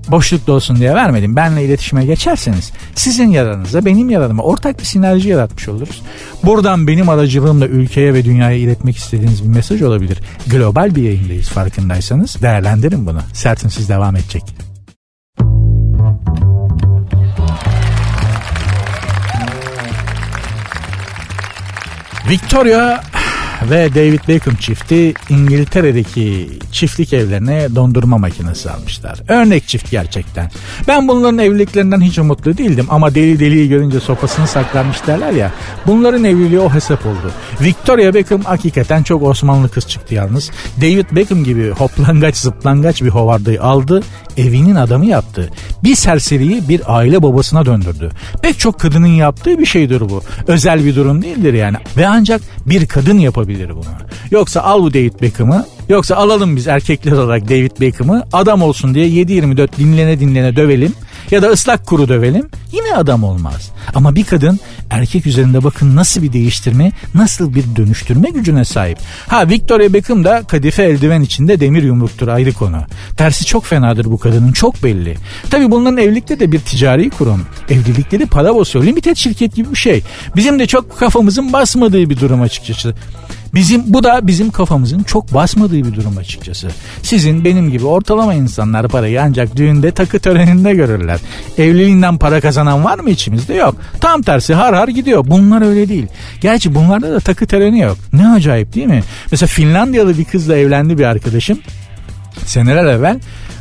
boşlukta 0.08 0.52
olsun 0.52 0.76
diye 0.76 0.96
vermedim. 0.96 1.36
Benle 1.36 1.66
iletişime 1.66 2.06
geçerseniz 2.06 2.72
sizin 2.96 3.28
yararınıza 3.28 3.86
benim 3.86 4.10
yararıma 4.10 4.44
ortak 4.44 4.80
bir 4.80 4.86
sinerji 4.86 5.30
yaratmış 5.30 5.70
oluruz. 5.70 6.02
Buradan 6.44 6.88
benim 6.88 7.10
aracılığımla 7.10 7.68
ülkeye 7.68 8.14
ve 8.14 8.26
dünyaya 8.26 8.58
iletmek 8.58 8.98
istediğiniz 8.98 9.44
bir 9.44 9.50
mesaj 9.50 9.82
olabilir. 9.82 10.18
Global 10.48 10.96
bir 10.96 11.04
yayındayız 11.04 11.50
farkındaysanız. 11.50 12.42
Değerlendirin 12.42 13.06
bunu. 13.06 13.22
Sertin 13.34 13.88
devam 13.88 14.16
edecek. 14.16 14.44
Victoria 22.30 23.02
ve 23.72 23.96
David 23.96 24.20
Beckham 24.28 24.56
çifti 24.56 25.14
İngiltere'deki 25.30 26.50
çiftlik 26.72 27.14
evlerine 27.14 27.76
dondurma 27.76 28.18
makinesi 28.18 28.70
almışlar. 28.70 29.20
Örnek 29.28 29.68
çift 29.68 29.92
gerçekten. 29.92 30.52
Ben 30.88 31.08
bunların 31.08 31.38
evliliklerinden 31.38 32.02
hiç 32.02 32.20
umutlu 32.20 32.58
değildim 32.58 32.86
ama 32.90 33.16
deli 33.16 33.40
deliyi 33.40 33.70
görünce 33.70 34.00
sopasını 34.00 34.48
saklarmış 34.48 35.08
derler 35.08 35.32
ya. 35.32 35.52
Bunların 35.88 36.24
evliliği 36.24 36.60
o 36.60 36.74
hesap 36.74 37.06
oldu. 37.06 37.32
Victoria 37.62 38.14
Beckham 38.14 38.42
hakikaten 38.42 39.04
çok 39.04 39.24
Osmanlı 39.24 39.70
kız 39.70 39.88
çıktı 39.88 40.16
yalnız. 40.16 40.52
David 40.82 41.06
Beckham 41.12 41.44
gibi 41.44 41.70
hoplangaç 41.70 42.38
zıplangaç 42.38 43.02
bir 43.02 43.10
hovardayı 43.10 43.64
aldı 43.64 44.04
evinin 44.40 44.76
adamı 44.76 45.06
yaptı. 45.06 45.50
Bir 45.84 45.96
serseriyi 45.96 46.70
bir 46.70 46.82
aile 46.98 47.24
babasına 47.24 47.66
döndürdü. 47.66 48.12
Pek 48.42 48.60
çok 48.60 48.80
kadının 48.80 49.08
yaptığı 49.08 49.60
bir 49.60 49.66
şeydir 49.66 50.02
bu. 50.02 50.22
Özel 50.48 50.86
bir 50.86 50.96
durum 50.96 51.22
değildir 51.22 51.54
yani. 51.54 51.78
Ve 51.98 52.08
ancak 52.08 52.42
bir 52.66 52.88
kadın 52.88 53.18
yapabilir 53.18 53.70
bunu. 53.70 53.86
Yoksa 54.32 54.62
al 54.62 54.84
bu 54.84 54.94
David 54.94 55.22
Beckham'ı 55.22 55.66
Yoksa 55.90 56.16
alalım 56.16 56.56
biz 56.56 56.68
erkekler 56.68 57.12
olarak 57.12 57.50
David 57.50 57.72
Beckham'ı 57.82 58.24
adam 58.34 58.62
olsun 58.62 58.94
diye 58.94 59.08
7-24 59.08 59.78
dinlene 59.78 60.20
dinlene 60.20 60.56
dövelim 60.56 60.94
ya 61.32 61.42
da 61.42 61.48
ıslak 61.48 61.86
kuru 61.86 62.08
dövelim 62.08 62.50
yine 62.72 62.96
adam 62.96 63.24
olmaz. 63.24 63.72
Ama 63.96 64.16
bir 64.16 64.24
kadın 64.24 64.60
erkek 64.90 65.26
üzerinde 65.28 65.64
bakın 65.64 65.96
nasıl 65.96 66.22
bir 66.22 66.34
değiştirme, 66.34 66.92
nasıl 67.16 67.56
bir 67.56 67.64
dönüştürme 67.76 68.30
gücüne 68.30 68.66
sahip. 68.66 68.98
Ha 69.28 69.50
Victoria 69.50 69.94
Beckham 69.94 70.24
da 70.24 70.44
kadife 70.48 70.84
eldiven 70.84 71.22
içinde 71.22 71.60
demir 71.60 71.84
yumruktur 71.84 72.28
ayrı 72.28 72.54
konu. 72.54 72.82
Tersi 73.18 73.46
çok 73.46 73.66
fenadır 73.66 74.06
bu 74.06 74.18
kadının 74.18 74.52
çok 74.52 74.84
belli. 74.84 75.18
Tabi 75.50 75.72
bunların 75.72 75.98
evlilikte 75.98 76.40
de 76.40 76.52
bir 76.52 76.60
ticari 76.60 77.10
kurum. 77.10 77.42
Evlilikleri 77.70 78.26
para 78.26 78.56
basıyor. 78.56 78.86
Limited 78.86 79.16
şirket 79.16 79.56
gibi 79.56 79.72
bir 79.72 79.76
şey. 79.76 80.04
Bizim 80.36 80.60
de 80.60 80.68
çok 80.68 81.00
kafamızın 81.00 81.54
basmadığı 81.54 82.10
bir 82.10 82.20
durum 82.20 82.42
açıkçası. 82.42 82.96
Bizim 83.54 83.94
bu 83.94 84.04
da 84.04 84.28
bizim 84.28 84.52
kafamızın 84.52 85.04
çok 85.04 85.34
basmadığı 85.34 85.86
bir 85.86 85.96
durum 85.96 86.18
açıkçası. 86.18 86.68
Sizin 87.04 87.46
benim 87.46 87.72
gibi 87.72 87.86
ortalama 87.86 88.34
insanlar 88.34 88.88
parayı 88.88 89.22
ancak 89.22 89.56
düğünde 89.56 89.92
takı 89.92 90.20
töreninde 90.20 90.74
görürler. 90.74 91.20
Evliliğinden 91.58 92.18
para 92.18 92.42
kazanan 92.42 92.84
var 92.84 93.00
mı 93.00 93.10
içimizde? 93.10 93.54
Yok. 93.54 93.76
Tam 94.02 94.22
tersi 94.22 94.54
har 94.54 94.74
har 94.80 94.88
gidiyor. 94.88 95.26
Bunlar 95.28 95.62
öyle 95.62 95.90
değil. 95.90 96.08
Gerçi 96.42 96.76
bunlarda 96.76 97.12
da 97.12 97.20
takı 97.20 97.48
töreni 97.48 97.80
yok. 97.80 97.98
Ne 98.14 98.28
acayip 98.28 98.76
değil 98.76 98.88
mi? 98.88 99.04
Mesela 99.32 99.48
Finlandiyalı 99.48 100.18
bir 100.18 100.26
kızla 100.26 100.58
evlendi 100.58 100.98
bir 100.98 101.04
arkadaşım 101.04 101.60
seneler 102.46 102.86
evvel 102.86 103.20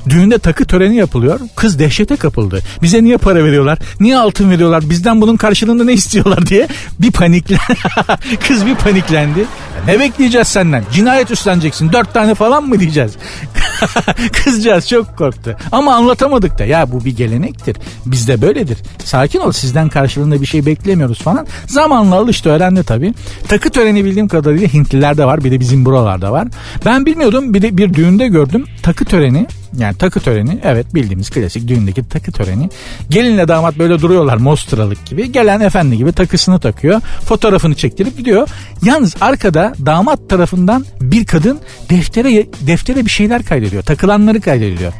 düğünde 0.09 0.38
takı 0.38 0.64
töreni 0.64 0.96
yapılıyor. 0.96 1.40
Kız 1.57 1.78
dehşete 1.78 2.16
kapıldı. 2.16 2.61
Bize 2.83 3.04
niye 3.04 3.16
para 3.16 3.44
veriyorlar? 3.44 3.78
Niye 4.00 4.18
altın 4.18 4.50
veriyorlar? 4.50 4.90
Bizden 4.90 5.20
bunun 5.20 5.37
karşılığında 5.37 5.85
ne 5.85 5.92
istiyorlar 5.92 6.46
diye 6.46 6.68
bir 6.98 7.11
panikle 7.12 7.57
kız 8.48 8.66
bir 8.66 8.74
paniklendi. 8.74 9.44
Ne 9.87 10.00
bekleyeceğiz 10.00 10.48
senden? 10.48 10.85
Cinayet 10.92 11.31
üstleneceksin. 11.31 11.92
Dört 11.92 12.14
tane 12.14 12.35
falan 12.35 12.64
mı 12.64 12.81
diyeceğiz? 12.81 13.12
Kızcağız 14.44 14.88
çok 14.88 15.18
korktu. 15.18 15.56
Ama 15.72 15.94
anlatamadık 15.94 16.58
da. 16.58 16.64
Ya 16.64 16.92
bu 16.92 17.04
bir 17.04 17.16
gelenektir. 17.16 17.76
Bizde 18.06 18.42
böyledir. 18.42 18.78
Sakin 19.04 19.40
ol 19.40 19.52
sizden 19.52 19.88
karşılığında 19.88 20.40
bir 20.40 20.46
şey 20.46 20.66
beklemiyoruz 20.66 21.18
falan. 21.18 21.46
Zamanla 21.66 22.14
alıştı 22.14 22.50
öğrendi 22.50 22.82
tabii. 22.82 23.14
Takı 23.48 23.70
töreni 23.70 24.04
bildiğim 24.04 24.28
kadarıyla 24.28 24.68
Hintlilerde 24.68 25.24
var. 25.24 25.44
Bir 25.44 25.50
de 25.50 25.60
bizim 25.60 25.84
buralarda 25.84 26.32
var. 26.32 26.48
Ben 26.84 27.06
bilmiyordum. 27.06 27.54
Bir 27.54 27.62
de 27.62 27.76
bir 27.76 27.94
düğünde 27.94 28.28
gördüm. 28.28 28.64
Takı 28.82 29.04
töreni 29.04 29.46
yani 29.78 29.96
takı 29.96 30.20
töreni 30.20 30.58
evet 30.64 30.94
bildiğimiz 30.94 31.30
klasik 31.30 31.68
düğündeki 31.68 32.08
takı 32.08 32.32
töreni. 32.32 32.68
Gelinle 33.10 33.48
damat 33.48 33.78
böyle 33.78 34.00
duruyorlar 34.00 34.36
mostralık 34.36 35.06
gibi. 35.06 35.32
Gelen 35.32 35.60
efendi 35.60 35.96
gibi 35.96 36.12
takısını 36.12 36.60
takıyor. 36.60 37.00
Fotoğrafını 37.24 37.74
çektirip 37.74 38.16
gidiyor. 38.16 38.48
Yalnız 38.82 39.16
arkada 39.20 39.74
damat 39.86 40.28
tarafından 40.28 40.84
bir 41.00 41.26
kadın 41.26 41.58
deftere 41.90 42.46
deftere 42.66 43.04
bir 43.04 43.10
şeyler 43.10 43.44
kaydediyor. 43.44 43.67
Takılanları 43.70 44.40
kaydediyor. 44.40 44.92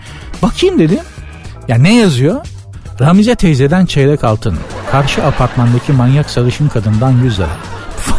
Bakayım 0.42 0.78
dedim. 0.78 1.00
Ya 1.68 1.78
ne 1.78 1.94
yazıyor? 1.94 2.46
Ramize 3.00 3.35
teyzeden 3.35 3.87
çeyrek 3.87 4.24
altın. 4.24 4.59
Karşı 4.90 5.24
apartmandaki 5.24 5.92
manyak 5.92 6.31
sarışın 6.31 6.68
kadından 6.68 7.11
100 7.11 7.38
lira. 7.38 7.48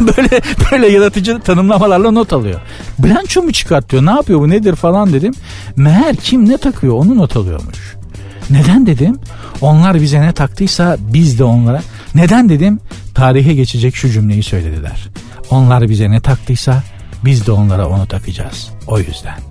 böyle 0.00 0.40
böyle 0.72 0.88
yaratıcı 0.88 1.40
tanımlamalarla 1.40 2.10
not 2.10 2.32
alıyor. 2.32 2.60
Bilanço 2.98 3.42
mu 3.42 3.52
çıkartıyor 3.52 4.06
ne 4.06 4.10
yapıyor 4.10 4.40
bu 4.40 4.48
nedir 4.48 4.76
falan 4.76 5.12
dedim. 5.12 5.34
Meğer 5.76 6.16
kim 6.16 6.48
ne 6.48 6.56
takıyor 6.56 6.94
onu 6.94 7.16
not 7.16 7.36
alıyormuş. 7.36 7.96
Neden 8.50 8.86
dedim? 8.86 9.18
Onlar 9.60 9.94
bize 9.94 10.20
ne 10.20 10.32
taktıysa 10.32 10.96
biz 11.00 11.38
de 11.38 11.44
onlara. 11.44 11.82
Neden 12.14 12.48
dedim? 12.48 12.80
Tarihe 13.14 13.54
geçecek 13.54 13.96
şu 13.96 14.08
cümleyi 14.08 14.42
söylediler. 14.42 15.08
Onlar 15.50 15.88
bize 15.88 16.10
ne 16.10 16.20
taktıysa 16.20 16.82
biz 17.24 17.46
de 17.46 17.52
onlara 17.52 17.88
onu 17.88 18.06
takacağız. 18.06 18.70
O 18.86 18.98
yüzden. 18.98 19.49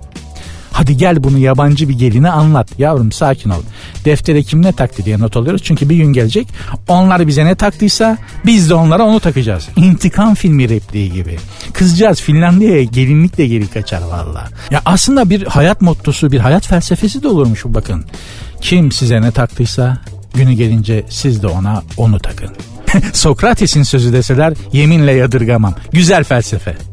Hadi 0.80 0.96
gel 0.96 1.24
bunu 1.24 1.38
yabancı 1.38 1.88
bir 1.88 1.98
geline 1.98 2.30
anlat. 2.30 2.68
Yavrum 2.78 3.12
sakin 3.12 3.50
ol. 3.50 3.62
Deftere 4.04 4.42
kim 4.42 4.62
ne 4.62 4.72
taktı 4.72 5.04
diye 5.04 5.18
not 5.18 5.36
alıyoruz. 5.36 5.62
Çünkü 5.62 5.88
bir 5.88 5.96
gün 5.96 6.12
gelecek 6.12 6.48
onlar 6.88 7.26
bize 7.26 7.44
ne 7.44 7.54
taktıysa 7.54 8.18
biz 8.46 8.70
de 8.70 8.74
onlara 8.74 9.02
onu 9.02 9.20
takacağız. 9.20 9.68
İntikam 9.76 10.34
filmi 10.34 10.68
repliği 10.68 11.12
gibi. 11.12 11.38
Kızcağız 11.72 12.20
Finlandiya'ya 12.20 12.82
gelinlikle 12.82 13.46
geri 13.46 13.66
kaçar 13.66 14.02
valla. 14.02 14.48
Ya 14.70 14.82
aslında 14.84 15.30
bir 15.30 15.46
hayat 15.46 15.80
mottosu, 15.80 16.32
bir 16.32 16.38
hayat 16.38 16.66
felsefesi 16.66 17.22
de 17.22 17.28
olurmuş 17.28 17.64
bu 17.64 17.74
bakın. 17.74 18.04
Kim 18.60 18.92
size 18.92 19.22
ne 19.22 19.30
taktıysa 19.30 19.98
günü 20.34 20.52
gelince 20.52 21.04
siz 21.08 21.42
de 21.42 21.46
ona 21.46 21.82
onu 21.96 22.18
takın. 22.18 22.50
Sokrates'in 23.12 23.82
sözü 23.82 24.12
deseler 24.12 24.54
yeminle 24.72 25.12
yadırgamam. 25.12 25.74
Güzel 25.92 26.24
felsefe. 26.24 26.89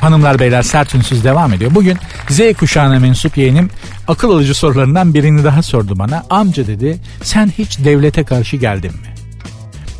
Hanımlar 0.00 0.38
beyler 0.38 0.62
sert 0.62 0.94
ünsüz 0.94 1.24
devam 1.24 1.52
ediyor. 1.52 1.74
Bugün 1.74 1.98
Z 2.28 2.40
kuşağına 2.58 2.98
mensup 2.98 3.38
yeğenim 3.38 3.70
akıl 4.08 4.30
alıcı 4.30 4.54
sorularından 4.54 5.14
birini 5.14 5.44
daha 5.44 5.62
sordu 5.62 5.98
bana. 5.98 6.24
Amca 6.30 6.66
dedi 6.66 6.98
sen 7.22 7.52
hiç 7.58 7.78
devlete 7.84 8.24
karşı 8.24 8.56
geldin 8.56 8.92
mi? 8.92 9.14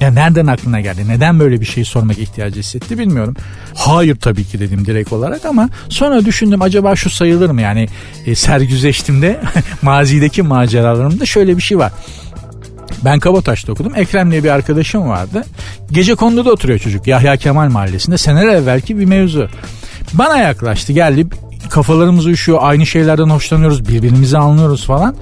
Ya 0.00 0.11
nereden 0.11 0.46
aklına 0.46 0.80
geldi? 0.80 1.08
Neden 1.08 1.40
böyle 1.40 1.61
bir 1.61 1.66
şey 1.66 1.84
sormak 1.84 2.18
ihtiyacı 2.18 2.58
hissetti 2.61 2.98
bilmiyorum. 2.98 3.37
Hayır 3.74 4.16
tabii 4.16 4.44
ki 4.44 4.61
dedim 4.61 4.87
direkt 4.87 5.12
olarak 5.12 5.44
ama 5.44 5.68
sonra 5.88 6.24
düşündüm 6.24 6.62
acaba 6.62 6.96
şu 6.96 7.11
sayılır 7.11 7.50
mı? 7.50 7.62
Yani 7.62 7.88
e, 8.26 8.34
sergüzeştimde 8.34 9.40
mazideki 9.82 10.42
maceralarımda 10.42 11.26
şöyle 11.26 11.56
bir 11.56 11.62
şey 11.62 11.78
var. 11.78 11.92
Ben 13.04 13.18
Kabataş'ta 13.20 13.72
okudum. 13.72 13.92
Ekrem 13.96 14.30
diye 14.30 14.44
bir 14.44 14.48
arkadaşım 14.48 15.08
vardı. 15.08 15.44
Gece 15.90 16.14
konuda 16.14 16.52
oturuyor 16.52 16.78
çocuk. 16.78 17.06
Yahya 17.06 17.37
Kemal 17.37 17.68
Mahallesi'nde. 17.68 18.18
Seneler 18.18 18.54
evvelki 18.54 18.98
bir 18.98 19.04
mevzu. 19.04 19.48
Bana 20.12 20.38
yaklaştı 20.38 20.92
geldi 20.92 21.27
kafalarımız 21.71 22.27
uyuşuyor 22.27 22.59
aynı 22.62 22.87
şeylerden 22.87 23.31
hoşlanıyoruz 23.31 23.88
birbirimizi 23.88 24.38
anlıyoruz 24.38 24.87
falan. 24.87 25.16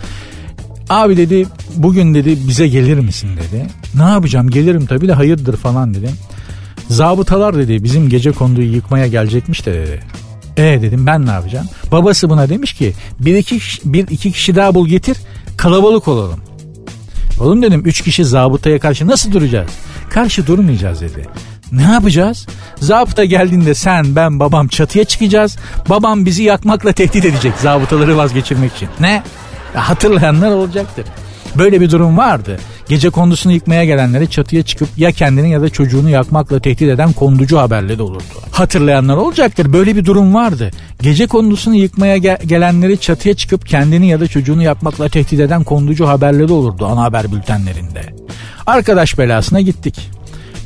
Abi 0.91 1.17
dedi 1.17 1.47
bugün 1.77 2.15
dedi 2.15 2.37
bize 2.49 2.69
gelir 2.69 2.99
misin 2.99 3.29
dedi. 3.37 3.67
Ne 3.95 4.03
yapacağım 4.03 4.51
gelirim 4.51 4.87
tabii 4.87 5.09
de 5.09 5.13
hayırdır 5.13 5.57
falan 5.57 5.95
dedim. 5.95 6.13
Zabıtalar 6.89 7.59
dedi 7.59 7.85
bizim 7.85 8.09
gece 8.09 8.33
konduyu 8.33 8.75
yıkmaya 8.75 9.07
gelecekmiş 9.07 9.67
de 9.67 9.75
dedi. 9.75 10.01
E 10.57 10.83
dedim 10.83 11.07
ben 11.07 11.27
ne 11.27 11.31
yapacağım? 11.31 11.67
Babası 11.93 12.31
buna 12.31 12.49
demiş 12.49 12.73
ki 12.73 12.93
bir 13.21 13.37
iki, 13.37 13.61
bir 13.85 14.09
iki 14.09 14.33
kişi 14.33 14.57
daha 14.57 14.75
bul 14.75 14.89
getir 14.89 15.17
kalabalık 15.57 16.09
olalım. 16.09 16.41
Oğlum 17.41 17.63
dedim 17.63 17.83
üç 17.85 18.01
kişi 18.01 18.25
zabıtaya 18.25 18.79
karşı 18.79 19.07
nasıl 19.07 19.33
duracağız? 19.33 19.71
Karşı 20.11 20.47
durmayacağız 20.47 21.01
dedi. 21.01 21.27
Ne 21.73 21.83
yapacağız? 21.83 22.47
Zabıta 22.81 23.25
geldiğinde 23.25 23.75
sen, 23.75 24.17
ben, 24.17 24.41
babam 24.41 24.69
çatıya 24.69 25.05
çıkacağız. 25.05 25.57
Babam 25.89 26.25
bizi 26.25 26.43
yakmakla 26.43 26.93
tehdit 26.93 27.25
edecek 27.25 27.53
zabıtaları 27.63 28.17
vazgeçirmek 28.17 28.75
için. 28.75 28.89
Ne? 29.01 29.23
Ya 29.75 29.89
hatırlayanlar 29.89 30.51
olacaktır. 30.51 31.05
Böyle 31.59 31.81
bir 31.81 31.91
durum 31.91 32.19
vardı. 32.19 32.59
Gece 32.89 33.11
kondusunu 33.11 33.53
yıkmaya 33.53 33.85
gelenleri 33.85 34.31
çatıya 34.31 34.63
çıkıp 34.63 34.89
ya 34.97 35.13
kendini 35.13 35.51
ya 35.51 35.61
da 35.61 35.69
çocuğunu 35.69 36.11
yakmakla 36.11 36.61
tehdit 36.61 36.89
eden 36.89 37.13
konducu 37.13 37.59
haberleri 37.59 38.03
olurdu. 38.03 38.25
Hatırlayanlar 38.51 39.17
olacaktır. 39.17 39.73
Böyle 39.73 39.97
bir 39.97 40.05
durum 40.05 40.35
vardı. 40.35 40.71
Gece 41.03 41.27
kondusunu 41.27 41.75
yıkmaya 41.75 42.17
ge- 42.17 42.47
gelenleri 42.47 42.99
çatıya 43.01 43.35
çıkıp 43.35 43.67
kendini 43.67 44.09
ya 44.09 44.21
da 44.21 44.29
çocuğunu 44.29 44.63
yakmakla 44.63 45.09
tehdit 45.09 45.41
eden 45.41 45.65
konducu 45.65 46.09
haberleri 46.09 46.53
olurdu 46.53 46.87
ana 46.87 47.03
haber 47.03 47.33
bültenlerinde. 47.33 48.03
Arkadaş 48.67 49.19
belasına 49.19 49.61
gittik. 49.61 50.11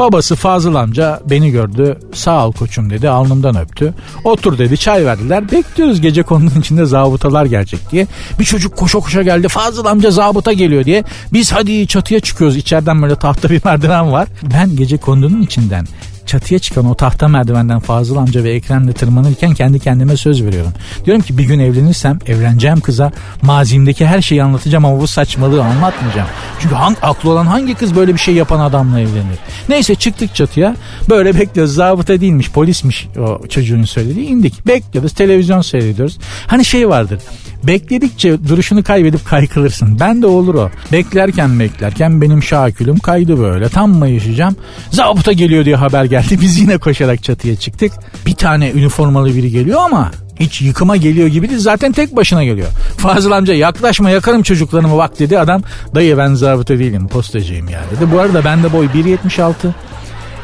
Babası 0.00 0.36
Fazıl 0.36 0.74
amca 0.74 1.20
beni 1.30 1.50
gördü. 1.50 1.98
Sağ 2.14 2.46
ol 2.46 2.52
koçum 2.52 2.90
dedi 2.90 3.08
alnımdan 3.08 3.56
öptü. 3.56 3.94
Otur 4.24 4.58
dedi 4.58 4.78
çay 4.78 5.06
verdiler. 5.06 5.52
Bekliyoruz 5.52 6.00
gece 6.00 6.22
konunun 6.22 6.60
içinde 6.60 6.84
zabıtalar 6.84 7.44
gelecek 7.44 7.90
diye. 7.92 8.06
Bir 8.38 8.44
çocuk 8.44 8.76
koşa 8.76 8.98
koşa 8.98 9.22
geldi. 9.22 9.48
Fazıl 9.48 9.84
amca 9.84 10.10
zabıta 10.10 10.52
geliyor 10.52 10.84
diye. 10.84 11.04
Biz 11.32 11.52
hadi 11.52 11.86
çatıya 11.86 12.20
çıkıyoruz. 12.20 12.56
İçeriden 12.56 13.02
böyle 13.02 13.16
tahta 13.16 13.50
bir 13.50 13.60
merdiven 13.64 14.12
var. 14.12 14.28
Ben 14.54 14.76
gece 14.76 14.96
konunun 14.96 15.42
içinden 15.42 15.86
çatıya 16.30 16.58
çıkan 16.58 16.86
o 16.86 16.94
tahta 16.94 17.28
merdivenden 17.28 17.80
Fazıl 17.80 18.16
amca 18.16 18.44
ve 18.44 18.52
Ekrem'le 18.52 18.92
tırmanırken 18.92 19.54
kendi 19.54 19.80
kendime 19.80 20.16
söz 20.16 20.44
veriyorum. 20.44 20.72
Diyorum 21.04 21.22
ki 21.22 21.38
bir 21.38 21.44
gün 21.44 21.58
evlenirsem 21.58 22.18
evleneceğim 22.26 22.80
kıza 22.80 23.12
mazimdeki 23.42 24.06
her 24.06 24.22
şeyi 24.22 24.42
anlatacağım 24.42 24.84
ama 24.84 25.00
bu 25.00 25.06
saçmalığı 25.06 25.64
anlatmayacağım. 25.64 26.28
Çünkü 26.58 26.74
hangi, 26.74 27.00
aklı 27.00 27.30
olan 27.30 27.46
hangi 27.46 27.74
kız 27.74 27.96
böyle 27.96 28.14
bir 28.14 28.18
şey 28.18 28.34
yapan 28.34 28.60
adamla 28.60 29.00
evlenir? 29.00 29.38
Neyse 29.68 29.94
çıktık 29.94 30.34
çatıya 30.34 30.76
böyle 31.08 31.38
bekliyoruz 31.38 31.74
zabıta 31.74 32.20
değilmiş 32.20 32.50
polismiş 32.50 33.08
o 33.18 33.46
çocuğun 33.46 33.84
söylediği 33.84 34.26
indik 34.26 34.66
bekliyoruz 34.66 35.12
televizyon 35.12 35.60
seyrediyoruz. 35.60 36.18
Hani 36.46 36.64
şey 36.64 36.88
vardır 36.88 37.18
Bekledikçe 37.64 38.48
duruşunu 38.48 38.82
kaybedip 38.82 39.26
kaykılırsın. 39.26 40.00
Ben 40.00 40.22
de 40.22 40.26
olur 40.26 40.54
o. 40.54 40.70
Beklerken 40.92 41.60
beklerken 41.60 42.20
benim 42.20 42.42
şakülüm 42.42 42.98
kaydı 42.98 43.38
böyle. 43.38 43.68
Tam 43.68 43.90
mı 43.90 44.08
yaşayacağım? 44.08 44.56
Zabıta 44.90 45.32
geliyor 45.32 45.64
diye 45.64 45.76
haber 45.76 46.04
geldi. 46.04 46.38
Biz 46.40 46.58
yine 46.58 46.78
koşarak 46.78 47.22
çatıya 47.22 47.56
çıktık. 47.56 47.92
Bir 48.26 48.34
tane 48.34 48.70
üniformalı 48.70 49.36
biri 49.36 49.50
geliyor 49.50 49.80
ama 49.80 50.10
hiç 50.40 50.62
yıkıma 50.62 50.96
geliyor 50.96 51.28
gibi 51.28 51.48
değil 51.50 51.60
zaten 51.60 51.92
tek 51.92 52.16
başına 52.16 52.44
geliyor. 52.44 52.68
Fazıl 52.96 53.30
amca 53.30 53.54
yaklaşma 53.54 54.10
yakarım 54.10 54.42
çocuklarımı 54.42 54.96
bak 54.96 55.18
dedi 55.18 55.38
adam. 55.38 55.62
Dayı 55.94 56.18
ben 56.18 56.34
zabıta 56.34 56.78
değilim 56.78 57.08
postacıyım 57.08 57.68
ya 57.68 57.80
dedi. 57.96 58.12
Bu 58.12 58.20
arada 58.20 58.44
bende 58.44 58.72
boy 58.72 58.86
1.76. 58.86 59.52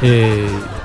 Ee, 0.02 0.30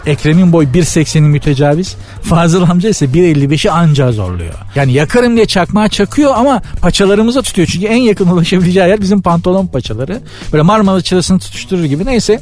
Ekrem'in 0.05 0.53
boy 0.53 0.65
1.80'in 0.65 1.23
mütecaviz. 1.23 1.95
Fazıl 2.21 2.61
amca 2.61 2.89
ise 2.89 3.05
1.55'i 3.05 3.71
anca 3.71 4.11
zorluyor. 4.11 4.53
Yani 4.75 4.93
yakarım 4.93 5.35
diye 5.35 5.45
çakmağı 5.45 5.89
çakıyor 5.89 6.31
ama 6.35 6.61
paçalarımıza 6.81 7.41
tutuyor. 7.41 7.67
Çünkü 7.67 7.85
en 7.85 7.97
yakın 7.97 8.27
ulaşabileceği 8.27 8.87
yer 8.87 9.01
bizim 9.01 9.21
pantolon 9.21 9.67
paçaları. 9.67 10.21
Böyle 10.53 10.63
Marmara 10.63 11.01
çırasını 11.01 11.39
tutuşturur 11.39 11.83
gibi. 11.83 12.05
Neyse. 12.05 12.41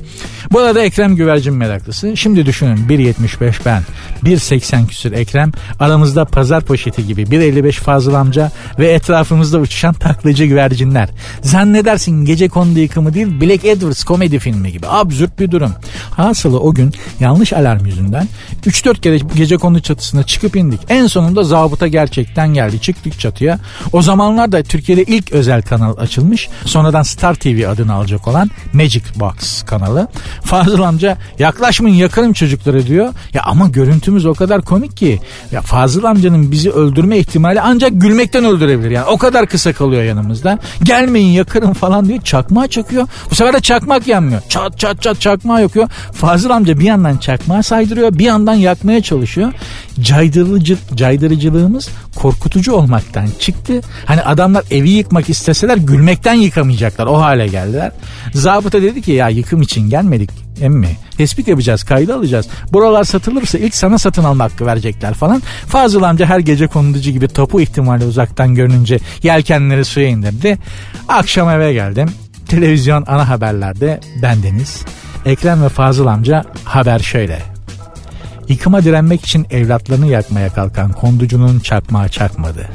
Bu 0.52 0.60
arada 0.60 0.82
Ekrem 0.82 1.16
güvercin 1.16 1.54
meraklısı. 1.54 2.18
Şimdi 2.18 2.46
düşünün 2.46 2.78
1.75 2.78 3.54
ben. 3.66 3.84
1.80 4.24 4.88
küsür 4.88 5.12
Ekrem. 5.12 5.52
Aramızda 5.80 6.26
pazar 6.26 6.62
poşeti 6.62 7.08
gibi 7.08 7.22
1.55 7.22 7.72
Fazıl 7.72 8.14
amca 8.14 8.52
ve 8.80 8.92
etrafımızda 8.92 9.60
uçuşan 9.60 9.94
taklacı 9.94 10.46
güvercinler. 10.46 11.10
Zannedersin 11.42 12.26
gece 12.26 12.48
kondu 12.48 12.80
yıkımı 12.80 13.14
değil 13.14 13.42
Black 13.42 13.66
Edwards 13.66 14.04
komedi 14.04 14.40
filmi 14.40 14.72
gibi. 14.72 14.88
Absürt 14.88 15.40
bir 15.40 15.52
durum. 15.52 15.72
Hasılı 16.12 16.60
o 16.60 16.74
gün 16.74 16.94
yanlış 17.20 17.49
alarm 17.54 17.86
yüzünden 17.86 18.28
3-4 18.66 19.02
kere 19.02 19.18
gece 19.18 19.58
kondu 19.58 19.80
çatısına 19.80 20.24
çıkıp 20.24 20.56
indik. 20.56 20.80
En 20.90 21.08
sonunda 21.08 21.44
zabıta 21.44 21.88
gerçekten 21.88 22.54
geldi. 22.54 22.82
Çıktık 22.82 23.20
çatıya. 23.20 23.60
O 23.94 24.02
zamanlarda 24.02 24.64
Türkiye'de 24.64 25.04
ilk 25.04 25.32
özel 25.32 25.62
kanal 25.62 25.98
açılmış. 25.98 26.50
Sonradan 26.66 27.04
Star 27.04 27.36
TV 27.36 27.68
adını 27.70 27.94
alacak 27.94 28.28
olan 28.28 28.50
Magic 28.74 29.04
Box 29.16 29.64
kanalı. 29.64 30.08
Fazıl 30.44 30.82
amca 30.82 31.18
yaklaşmayın 31.40 31.96
yakarım 31.96 32.34
çocukları 32.34 32.88
diyor. 32.88 33.14
Ya 33.34 33.44
ama 33.44 33.68
görüntümüz 33.68 34.26
o 34.26 34.34
kadar 34.34 34.62
komik 34.62 34.98
ki. 34.98 35.20
Ya 35.52 35.62
Fazıl 35.62 36.04
amcanın 36.04 36.52
bizi 36.52 36.72
öldürme 36.72 37.18
ihtimali 37.18 37.62
ancak 37.62 37.92
gülmekten 37.94 38.46
öldürebilir. 38.46 38.92
Yani 38.92 39.06
o 39.06 39.18
kadar 39.18 39.46
kısa 39.46 39.74
kalıyor 39.74 40.04
yanımızda. 40.04 40.60
Gelmeyin 40.84 41.32
yakarım 41.32 41.74
falan 41.74 42.06
diyor. 42.06 42.22
Çakmağı 42.22 42.68
çakıyor. 42.68 43.08
Bu 43.32 43.36
sefer 43.36 43.54
de 43.54 43.60
çakmak 43.60 44.08
yanmıyor. 44.08 44.42
Çat 44.50 44.80
çat 44.80 45.02
çat 45.02 45.22
çakmağı 45.22 45.62
yakıyor. 45.62 45.90
Fazıl 46.14 46.50
amca 46.50 46.80
bir 46.80 46.86
yandan 46.86 47.18
çakmağı 47.40 47.64
saydırıyor 47.64 48.20
bir 48.20 48.26
yandan 48.26 48.54
yakmaya 48.54 49.02
çalışıyor. 49.02 49.54
Caydırıcı, 50.02 50.78
caydırıcılığımız 50.96 51.90
korkutucu 52.16 52.74
olmaktan 52.74 53.28
çıktı. 53.40 53.82
Hani 54.06 54.22
adamlar 54.22 54.64
evi 54.72 54.90
yıkmak 54.90 55.30
isteseler 55.30 55.78
gülmekten 55.78 56.34
yıkamayacaklar. 56.34 57.08
O 57.08 57.20
hale 57.20 57.48
geldiler. 57.48 57.92
Zabıta 58.34 58.82
dedi 58.82 59.02
ki 59.02 59.12
ya 59.12 59.30
yıkım 59.30 59.62
için 59.62 59.90
gelmedik 59.90 60.30
emmi. 60.62 60.98
Tespit 61.18 61.48
yapacağız, 61.48 61.84
kaydı 61.84 62.16
alacağız. 62.16 62.48
Buralar 62.74 63.04
satılırsa 63.04 63.58
ilk 63.58 63.76
sana 63.76 63.98
satın 63.98 64.24
alma 64.24 64.44
hakkı 64.44 64.66
verecekler 64.66 65.14
falan. 65.14 65.42
Fazıl 65.68 66.04
amca 66.04 66.26
her 66.26 66.40
gece 66.40 66.68
konducu 66.68 67.12
gibi 67.12 67.28
topu 67.28 67.62
ihtimali 67.62 68.06
uzaktan 68.06 68.56
görününce 68.56 69.00
yelkenleri 69.24 69.86
suya 69.86 70.08
indirdi. 70.08 70.58
Akşam 71.08 71.50
eve 71.50 71.74
geldim. 71.74 72.10
Televizyon 72.48 73.04
ana 73.08 73.30
haberlerde 73.30 74.00
bendeniz. 74.22 74.86
Ekrem 75.26 75.64
ve 75.64 75.70
Fazıl 75.70 76.08
amca 76.08 76.44
haber 76.66 77.00
şöyle. 77.00 77.49
Yıkıma 78.50 78.84
direnmek 78.84 79.26
için 79.26 79.48
evlatlarını 79.50 80.08
yakmaya 80.08 80.50
kalkan 80.50 80.92
konducunun 80.92 81.60
çakmağı 81.60 82.10
çakmadı. 82.10 82.70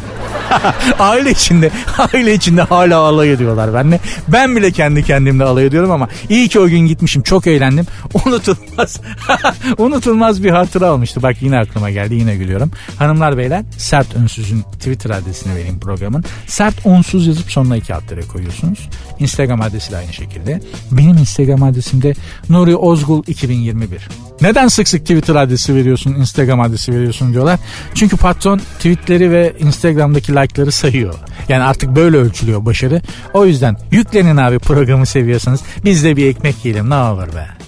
aile 0.99 1.31
içinde 1.31 1.71
aile 1.99 2.35
içinde 2.35 2.63
hala 2.63 2.99
alay 2.99 3.33
ediyorlar 3.33 3.75
benimle. 3.75 4.01
Ben 4.29 4.57
bile 4.57 4.71
kendi 4.71 5.03
kendimle 5.03 5.45
alay 5.45 5.67
ediyorum 5.67 5.91
ama 5.91 6.09
iyi 6.29 6.49
ki 6.49 6.61
o 6.61 6.69
gün 6.69 6.79
gitmişim. 6.79 7.23
Çok 7.23 7.47
eğlendim. 7.47 7.87
Unutulmaz. 8.27 9.01
unutulmaz 9.79 10.45
bir 10.45 10.51
hatıra 10.51 10.93
olmuştu. 10.93 11.23
Bak 11.23 11.37
yine 11.43 11.59
aklıma 11.59 11.91
geldi. 11.91 12.15
Yine 12.15 12.37
gülüyorum. 12.37 12.71
Hanımlar 12.99 13.39
beyler 13.39 13.63
Sert 13.79 14.17
Önsüz'ün 14.17 14.63
Twitter 14.63 15.11
adresini 15.11 15.55
vereyim 15.55 15.81
programın. 15.81 16.25
Sert 16.47 16.87
Onsuz 16.87 17.27
yazıp 17.27 17.53
sonuna 17.53 17.77
iki 17.77 17.95
alt 17.95 18.05
koyuyorsunuz. 18.33 18.89
Instagram 19.19 19.61
adresi 19.61 19.93
de 19.93 19.97
aynı 19.97 20.13
şekilde. 20.13 20.61
Benim 20.91 21.17
Instagram 21.17 21.63
adresim 21.63 22.03
de 22.03 22.15
Nuri 22.49 22.77
Ozgul 22.77 23.23
2021. 23.27 24.09
Neden 24.41 24.69
sık 24.69 24.89
sık 24.89 25.01
Twitter 25.01 25.35
adresi 25.35 25.64
veriyorsun, 25.73 26.15
Instagram 26.15 26.61
adresi 26.61 26.93
veriyorsun 26.93 27.33
diyorlar. 27.33 27.61
Çünkü 27.95 28.17
patron 28.17 28.59
tweetleri 28.59 29.31
ve 29.31 29.55
Instagram'daki 29.59 30.33
like'ları 30.33 30.73
sayıyor. 30.73 31.15
Yani 31.49 31.63
artık 31.63 31.97
böyle 31.97 32.17
ölçülüyor 32.17 32.65
başarı. 32.65 33.01
O 33.33 33.47
yüzden 33.47 33.77
yüklenin 33.91 34.37
abi 34.37 34.59
programı 34.59 35.07
seviyorsanız 35.07 35.61
biz 35.85 36.05
de 36.05 36.17
bir 36.17 36.27
ekmek 36.27 36.65
yiyelim 36.65 36.91
ne 36.91 36.95
olur 36.95 37.29
be. 37.35 37.64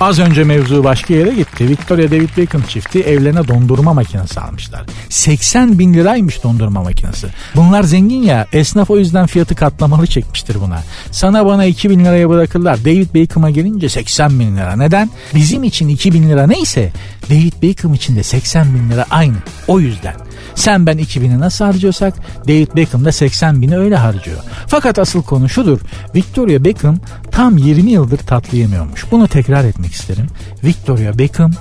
Az 0.00 0.18
önce 0.18 0.44
mevzu 0.44 0.84
başka 0.84 1.14
yere 1.14 1.34
gitti. 1.34 1.68
Victoria 1.68 2.10
David 2.10 2.28
Beckham 2.36 2.62
çifti 2.62 3.00
evlerine 3.00 3.48
dondurma 3.48 3.92
makinesi 3.92 4.40
almışlar. 4.40 4.82
80 5.08 5.78
bin 5.78 5.94
liraymış 5.94 6.44
dondurma 6.44 6.82
makinesi. 6.82 7.26
Bunlar 7.56 7.82
zengin 7.82 8.22
ya 8.22 8.46
esnaf 8.52 8.90
o 8.90 8.98
yüzden 8.98 9.26
fiyatı 9.26 9.54
katlamalı 9.54 10.06
çekmiştir 10.06 10.60
buna. 10.60 10.82
Sana 11.10 11.46
bana 11.46 11.64
2 11.64 11.90
bin 11.90 12.04
liraya 12.04 12.28
bırakırlar. 12.28 12.84
David 12.84 13.14
Beckham'a 13.14 13.50
gelince 13.50 13.88
80 13.88 14.40
bin 14.40 14.56
lira. 14.56 14.76
Neden? 14.76 15.10
Bizim 15.34 15.64
için 15.64 15.88
2 15.88 16.12
bin 16.12 16.28
lira 16.28 16.46
neyse 16.46 16.92
David 17.30 17.52
Beckham 17.62 17.94
için 17.94 18.16
de 18.16 18.22
80 18.22 18.74
bin 18.74 18.90
lira 18.90 19.06
aynı. 19.10 19.36
O 19.68 19.80
yüzden. 19.80 20.27
Sen 20.54 20.86
ben 20.86 20.98
2000'i 20.98 21.40
nasıl 21.40 21.64
harcıyorsak 21.64 22.14
David 22.48 22.68
Beckham 22.76 23.04
da 23.04 23.12
80 23.12 23.62
bini 23.62 23.78
öyle 23.78 23.96
harcıyor. 23.96 24.38
Fakat 24.66 24.98
asıl 24.98 25.22
konu 25.22 25.48
şudur. 25.48 25.80
Victoria 26.14 26.64
Beckham 26.64 26.98
tam 27.30 27.56
20 27.56 27.90
yıldır 27.90 28.18
tatlı 28.18 28.58
yemiyormuş. 28.58 29.04
Bunu 29.10 29.28
tekrar 29.28 29.64
etmek 29.64 29.92
isterim. 29.92 30.26
Victoria 30.64 31.18
Beckham 31.18 31.52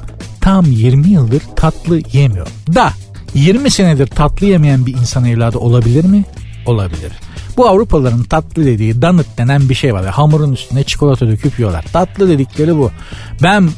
tam 0.42 0.66
20 0.66 1.08
yıldır 1.08 1.42
tatlı 1.56 2.02
yemiyor. 2.14 2.48
Da 2.76 2.94
20 3.34 3.72
senedir 3.72 4.08
tatlı 4.08 4.46
yemeyen 4.46 4.86
bir 4.86 4.94
insan 4.94 5.26
evladı 5.26 5.58
olabilir 5.58 6.06
mi? 6.06 6.26
Olabilir. 6.66 7.12
Bu 7.58 7.68
Avrupalıların 7.68 8.24
tatlı 8.24 8.66
dediği 8.66 9.02
donut 9.02 9.38
denen 9.38 9.70
bir 9.70 9.76
şey 9.76 9.94
var. 9.94 10.06
Hamurun 10.06 10.54
üstüne 10.54 10.84
çikolata 10.84 11.28
döküp 11.28 11.60
yiyorlar. 11.60 11.86
Tatlı 11.94 12.30
dedikleri 12.30 12.78
bu. 12.78 12.92
Ben 13.44 13.70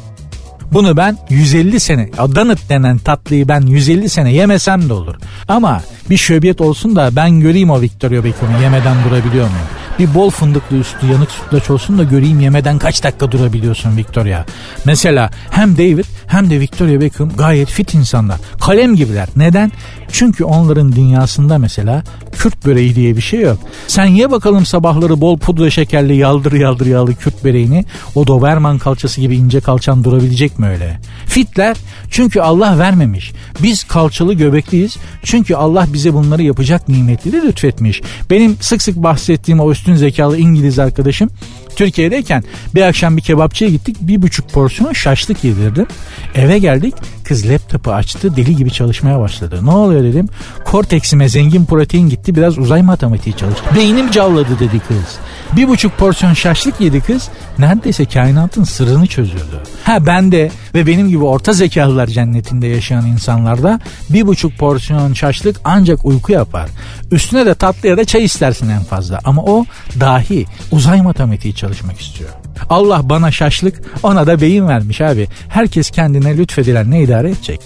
bunu 0.74 0.98
ben 0.98 1.18
150 1.30 1.80
sene 1.80 2.10
donut 2.18 2.70
denen 2.70 2.98
tatlıyı 2.98 3.48
ben 3.48 3.62
150 3.62 4.10
sene 4.10 4.34
yemesem 4.34 4.90
de 4.90 4.94
olur. 4.94 5.16
Ama 5.48 5.82
bir 6.10 6.18
şöbiyet 6.18 6.62
olsun 6.62 6.96
da 6.96 7.16
ben 7.16 7.40
göreyim 7.40 7.70
o 7.70 7.82
Victoria 7.82 8.24
Beckham'ı 8.24 8.62
yemeden 8.62 8.96
durabiliyor 9.04 9.48
muyum? 9.48 9.68
Bir 10.00 10.14
bol 10.14 10.30
fındıklı 10.30 10.78
üstü 10.78 11.08
yanık 11.08 11.32
sütlaç 11.32 11.70
olsun 11.70 11.98
da 11.98 12.04
göreyim 12.04 12.40
yemeden 12.40 12.80
kaç 12.80 13.04
dakika 13.04 13.32
durabiliyorsun 13.32 13.98
Victoria. 13.98 14.46
Mesela 14.86 15.30
hem 15.52 15.78
David 15.78 16.06
hem 16.28 16.50
de 16.50 16.60
Victoria 16.60 17.02
Beckham 17.02 17.30
gayet 17.38 17.70
fit 17.70 17.94
insanlar. 17.94 18.38
Kalem 18.62 18.96
gibiler. 18.96 19.28
Neden? 19.36 19.72
Çünkü 20.12 20.44
onların 20.44 20.96
dünyasında 20.96 21.58
mesela 21.58 22.04
Kürt 22.32 22.66
böreği 22.66 22.96
diye 22.96 23.16
bir 23.16 23.22
şey 23.22 23.40
yok. 23.40 23.58
Sen 23.88 24.06
ye 24.06 24.32
bakalım 24.32 24.66
sabahları 24.66 25.22
bol 25.22 25.38
pudra 25.38 25.70
şekerli 25.70 26.16
yaldır 26.16 26.52
yaldır 26.52 26.86
yağlı 26.86 27.16
Kürt 27.16 27.44
böreğini. 27.44 27.86
O 28.16 28.28
Doberman 28.28 28.78
kalçası 28.78 29.22
gibi 29.22 29.36
ince 29.36 29.60
kalçan 29.60 30.04
durabilecek 30.04 30.59
mi 30.60 30.68
öyle? 30.68 31.00
Fitler 31.26 31.78
çünkü 32.12 32.40
Allah 32.40 32.80
vermemiş. 32.80 33.32
Biz 33.64 33.84
kalçalı 33.84 34.34
göbekliyiz. 34.34 34.98
Çünkü 35.24 35.56
Allah 35.56 35.88
bize 35.94 36.14
bunları 36.14 36.44
yapacak 36.44 36.90
nimetleri 36.90 37.48
lütfetmiş. 37.48 38.02
Benim 38.30 38.58
sık 38.62 38.82
sık 38.82 38.96
bahsettiğim 38.96 39.60
o 39.60 39.72
üstün 39.72 39.96
zekalı 39.96 40.38
İngiliz 40.38 40.80
arkadaşım 40.80 41.30
Türkiye'deyken 41.76 42.44
bir 42.76 42.82
akşam 42.82 43.18
bir 43.18 43.22
kebapçıya 43.22 43.70
gittik. 43.70 43.98
Bir 44.02 44.22
buçuk 44.22 44.50
porsiyon 44.50 44.94
şaşlık 44.94 45.44
yedirdim. 45.44 45.88
Eve 46.36 46.60
geldik. 46.60 46.94
Kız 47.30 47.50
laptopu 47.50 47.92
açtı. 47.92 48.36
Deli 48.36 48.56
gibi 48.56 48.72
çalışmaya 48.72 49.20
başladı. 49.20 49.66
Ne 49.66 49.72
oluyor 49.72 50.04
dedim. 50.04 50.30
Korteksime 50.66 51.30
zengin 51.30 51.66
protein 51.66 52.10
gitti. 52.10 52.36
Biraz 52.36 52.58
uzay 52.58 52.82
matematiği 52.82 53.38
çalıştı. 53.38 53.64
Beynim 53.76 54.12
cavladı 54.12 54.60
dedi 54.60 54.80
kız. 54.88 55.18
Bir 55.56 55.68
buçuk 55.68 55.98
porsiyon 55.98 56.34
şaşlık 56.34 56.82
yedi 56.82 57.02
kız. 57.02 57.30
Neredeyse 57.60 58.06
kainatın 58.06 58.64
sırrını 58.64 59.08
çözüyordu. 59.08 59.64
Ha 59.84 60.06
ben 60.06 60.32
de 60.32 60.52
ve 60.76 60.88
benim 60.88 61.10
gibi 61.10 61.24
orta 61.24 61.54
zekalılar 61.54 62.08
cennetinde 62.08 62.68
yaşayan 62.68 63.06
insanlarda 63.06 63.80
bir 64.10 64.28
buçuk 64.28 64.58
porsiyon 64.58 65.14
şaşlık 65.14 65.62
ancak 65.64 66.06
uyku 66.06 66.32
yapar. 66.32 66.70
Üstüne 67.12 67.46
de 67.46 67.56
tatlı 67.56 67.90
ya 67.90 67.98
da 67.98 68.06
çay 68.06 68.24
istersin 68.24 68.70
en 68.70 68.84
fazla. 68.84 69.20
Ama 69.24 69.44
o 69.44 69.66
dahi 70.00 70.46
uzay 70.72 71.02
matematiği 71.02 71.56
çalışmak 71.56 72.02
istiyor. 72.02 72.30
Allah 72.70 73.10
bana 73.10 73.32
şaşlık 73.32 73.82
ona 74.04 74.28
da 74.28 74.42
beyin 74.42 74.68
vermiş 74.68 75.02
abi. 75.02 75.28
Herkes 75.50 75.92
kendine 75.92 76.38
lütfedilen 76.38 76.92
ne 76.92 77.04
idare 77.04 77.30
edecek? 77.30 77.62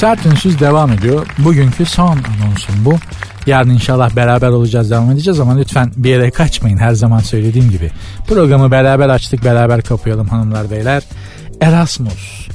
Sert 0.00 0.26
Ünsüz 0.26 0.60
devam 0.60 0.92
ediyor. 0.92 1.26
Bugünkü 1.38 1.86
son 1.86 2.06
anonsum 2.06 2.84
bu. 2.84 2.94
Yarın 3.46 3.70
inşallah 3.70 4.16
beraber 4.16 4.48
olacağız 4.48 4.90
devam 4.90 5.10
edeceğiz 5.10 5.40
ama 5.40 5.56
lütfen 5.56 5.92
bir 5.96 6.10
yere 6.10 6.30
kaçmayın 6.30 6.78
her 6.78 6.92
zaman 6.92 7.18
söylediğim 7.18 7.70
gibi. 7.70 7.90
Programı 8.28 8.70
beraber 8.70 9.08
açtık 9.08 9.44
beraber 9.44 9.82
kapayalım 9.82 10.28
hanımlar 10.28 10.70
beyler. 10.70 11.02
Erasmus. 11.60 12.48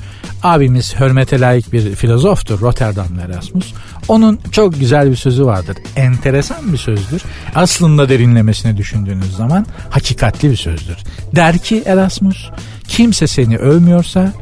Abimiz 0.43 0.95
hürmete 1.00 1.39
layık 1.39 1.74
bir 1.74 1.95
filozoftur 1.95 2.62
Rotterdamlı 2.62 3.21
Erasmus. 3.21 3.74
Onun 4.07 4.39
çok 4.51 4.79
güzel 4.79 5.11
bir 5.11 5.15
sözü 5.15 5.45
vardır. 5.45 5.77
Enteresan 5.95 6.73
bir 6.73 6.77
sözdür. 6.77 7.23
Aslında 7.55 8.09
derinlemesine 8.09 8.77
düşündüğünüz 8.77 9.35
zaman 9.35 9.65
hakikatli 9.89 10.51
bir 10.51 10.55
sözdür. 10.55 10.97
Der 11.35 11.57
ki 11.57 11.83
Erasmus 11.85 12.49
kimse 12.87 13.27
seni 13.27 13.57
övmüyorsa 13.57 14.33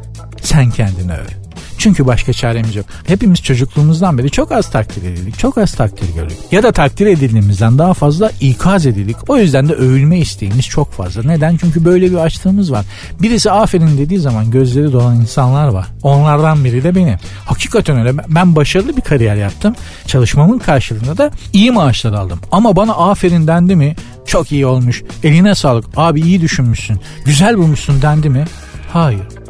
sen 0.42 0.72
kendini 0.72 1.14
öv. 1.14 1.43
Çünkü 1.84 2.08
başka 2.08 2.34
çaremiz 2.34 2.76
yok. 2.76 2.86
Hepimiz 3.08 3.40
çocukluğumuzdan 3.42 4.18
beri 4.18 4.32
çok 4.32 4.52
az 4.52 4.72
takdir 4.72 5.04
edildik. 5.04 5.40
Çok 5.40 5.58
az 5.58 5.72
takdir 5.72 6.16
gördük. 6.16 6.38
Ya 6.52 6.64
da 6.64 6.72
takdir 6.72 7.08
edildiğimizden 7.08 7.78
daha 7.78 7.94
fazla 7.94 8.32
ikaz 8.42 8.86
edildik. 8.86 9.30
O 9.30 9.38
yüzden 9.38 9.70
de 9.70 9.74
övülme 9.74 10.20
isteğimiz 10.20 10.66
çok 10.66 10.92
fazla. 10.92 11.24
Neden? 11.24 11.58
Çünkü 11.58 11.86
böyle 11.86 12.12
bir 12.12 12.16
açlığımız 12.16 12.72
var. 12.72 12.86
Birisi 13.22 13.52
aferin 13.52 13.98
dediği 13.98 14.20
zaman 14.20 14.52
gözleri 14.52 14.94
dolan 14.94 15.16
insanlar 15.16 15.68
var. 15.68 15.88
Onlardan 16.04 16.66
biri 16.66 16.84
de 16.84 16.96
benim. 16.96 17.18
Hakikaten 17.46 18.00
öyle. 18.00 18.18
Ben 18.28 18.56
başarılı 18.56 18.98
bir 18.98 19.02
kariyer 19.02 19.36
yaptım. 19.36 19.76
Çalışmamın 20.08 20.60
karşılığında 20.60 21.18
da 21.18 21.32
iyi 21.54 21.72
maaşlar 21.72 22.14
aldım. 22.14 22.40
Ama 22.52 22.76
bana 22.76 22.94
aferin 22.94 23.48
dendi 23.48 23.76
mi? 23.76 23.96
Çok 24.26 24.52
iyi 24.52 24.66
olmuş. 24.66 25.04
Eline 25.24 25.56
sağlık. 25.56 25.86
Abi 25.96 26.22
iyi 26.22 26.42
düşünmüşsün. 26.42 27.02
Güzel 27.26 27.58
bulmuşsun 27.58 28.02
dendi 28.02 28.30
mi? 28.30 28.46
Hayır. 28.94 29.43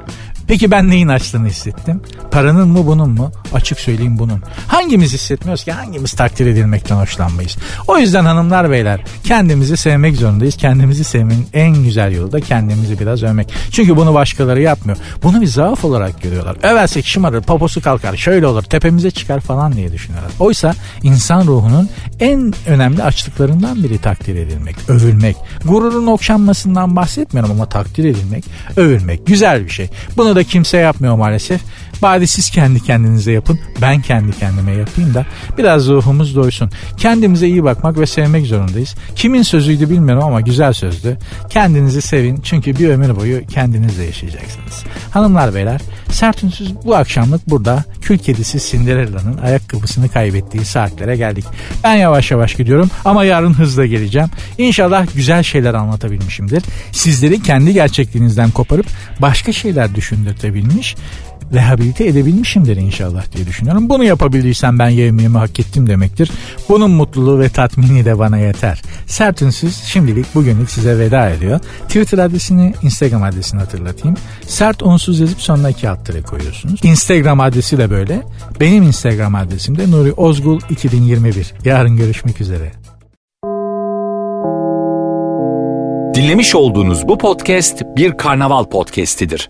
Peki 0.48 0.72
ben 0.72 0.90
neyin 0.90 1.08
açtığını 1.08 1.48
hissettim? 1.48 2.02
Paranın 2.32 2.68
mı 2.68 2.88
bunun 2.88 3.10
mu? 3.10 3.32
Açık 3.54 3.80
söyleyeyim 3.80 4.20
bunun. 4.20 4.42
Hangimiz 4.68 5.14
hissetmiyoruz 5.14 5.64
ki 5.64 5.72
hangimiz 5.72 6.14
takdir 6.14 6.46
edilmekten 6.46 6.96
hoşlanmayız? 6.96 7.58
O 7.88 7.98
yüzden 7.98 8.26
hanımlar 8.26 8.72
beyler 8.72 9.04
kendimizi 9.24 9.78
sevmek 9.78 10.16
zorundayız. 10.16 10.58
Kendimizi 10.58 11.04
sevmenin 11.04 11.48
en 11.54 11.84
güzel 11.84 12.12
yolu 12.12 12.32
da 12.32 12.40
kendimizi 12.40 13.00
biraz 13.00 13.24
övmek. 13.24 13.54
Çünkü 13.72 13.98
bunu 13.98 14.14
başkaları 14.14 14.62
yapmıyor. 14.62 14.98
Bunu 15.24 15.42
bir 15.42 15.46
zaaf 15.46 15.86
olarak 15.86 16.22
görüyorlar. 16.22 16.58
Översek 16.64 17.06
şımarır, 17.06 17.42
poposu 17.42 17.82
kalkar, 17.82 18.18
şöyle 18.18 18.48
olur, 18.48 18.64
tepemize 18.64 19.12
çıkar 19.12 19.40
falan 19.40 19.74
diye 19.74 19.92
düşünüyorlar. 19.92 20.32
Oysa 20.40 20.74
insan 21.04 21.48
ruhunun 21.48 21.90
en 22.20 22.54
önemli 22.68 23.04
açlıklarından 23.04 23.84
biri 23.84 23.98
takdir 23.98 24.36
edilmek, 24.36 24.76
övülmek. 24.88 25.38
Gururun 25.66 26.08
okşanmasından 26.08 26.96
bahsetmiyorum 26.96 27.52
ama 27.52 27.70
takdir 27.70 28.06
edilmek, 28.06 28.46
övülmek 28.78 29.28
güzel 29.28 29.66
bir 29.66 29.70
şey. 29.70 29.90
Da 30.36 30.44
kimse 30.44 30.78
yapmıyor 30.78 31.16
maalesef. 31.16 31.62
Bari 32.04 32.28
siz 32.28 32.50
kendi 32.50 32.80
kendinize 32.80 33.32
yapın. 33.32 33.60
Ben 33.82 34.02
kendi 34.02 34.40
kendime 34.40 34.72
yapayım 34.72 35.14
da 35.14 35.26
biraz 35.58 35.88
ruhumuz 35.88 36.36
doysun. 36.36 36.70
Kendimize 36.98 37.48
iyi 37.48 37.64
bakmak 37.64 38.00
ve 38.00 38.06
sevmek 38.06 38.46
zorundayız. 38.46 38.96
Kimin 39.16 39.42
sözüydü 39.42 39.90
bilmiyorum 39.90 40.24
ama 40.24 40.42
güzel 40.42 40.74
sözdü. 40.74 41.18
Kendinizi 41.50 42.02
sevin 42.02 42.40
çünkü 42.44 42.78
bir 42.80 42.90
ömür 42.90 43.16
boyu 43.16 43.48
kendinizle 43.48 44.04
yaşayacaksınız. 44.04 44.84
Hanımlar 45.12 45.56
beyler 45.56 45.82
sert 46.12 46.44
ünsüz 46.44 46.76
bu 46.86 46.96
akşamlık 46.96 47.50
burada 47.50 47.84
kül 48.02 48.18
kedisi 48.18 48.72
Cinderella'nın 48.72 49.38
ayakkabısını 49.38 50.10
kaybettiği 50.10 50.66
saatlere 50.66 51.16
geldik. 51.16 51.46
Ben 51.84 51.96
yavaş 51.96 52.32
yavaş 52.32 52.56
gidiyorum 52.56 52.90
ama 53.06 53.26
yarın 53.26 53.54
hızla 53.54 53.86
geleceğim. 53.86 54.30
İnşallah 54.58 55.08
güzel 55.16 55.44
şeyler 55.44 55.74
anlatabilmişimdir. 55.74 56.64
Sizleri 56.92 57.42
kendi 57.42 57.74
gerçekliğinizden 57.74 58.52
koparıp 58.52 58.86
başka 59.20 59.52
şeyler 59.52 59.96
düşündürtebilmiş 59.96 60.96
rehabilite 61.54 62.08
edebilmişimdir 62.08 62.78
inşallah 62.78 63.32
diye 63.36 63.48
düşünüyorum. 63.48 63.90
Bunu 63.90 64.04
yapabildiysem 64.04 64.80
ben 64.80 64.90
yemeğimi 64.90 65.38
hak 65.38 65.60
ettim 65.60 65.90
demektir. 65.90 66.32
Bunun 66.70 66.92
mutluluğu 66.92 67.40
ve 67.40 67.50
tatmini 67.50 68.06
de 68.06 68.20
bana 68.20 68.38
yeter. 68.38 68.82
Sert 69.08 69.42
Ünsüz 69.42 69.84
şimdilik 69.84 70.36
bugünlük 70.36 70.70
size 70.70 71.00
veda 71.00 71.30
ediyor. 71.30 71.60
Twitter 71.88 72.18
adresini, 72.18 72.74
Instagram 72.82 73.24
adresini 73.24 73.60
hatırlatayım. 73.60 74.18
Sert 74.48 74.84
Unsuz 74.84 75.20
yazıp 75.20 75.42
sonuna 75.42 75.70
iki 75.70 75.90
alt 75.90 76.06
tere 76.06 76.22
koyuyorsunuz. 76.22 76.80
Instagram 76.84 77.40
adresi 77.40 77.78
de 77.78 77.90
böyle. 77.90 78.22
Benim 78.60 78.84
Instagram 78.84 79.36
adresim 79.36 79.78
de 79.78 79.92
Nuri 79.92 80.14
Ozgul 80.14 80.60
2021. 80.70 81.54
Yarın 81.66 81.98
görüşmek 81.98 82.42
üzere. 82.42 82.72
Dinlemiş 86.16 86.56
olduğunuz 86.56 87.08
bu 87.08 87.18
podcast 87.18 87.82
bir 87.96 88.18
karnaval 88.18 88.64
podcastidir. 88.64 89.50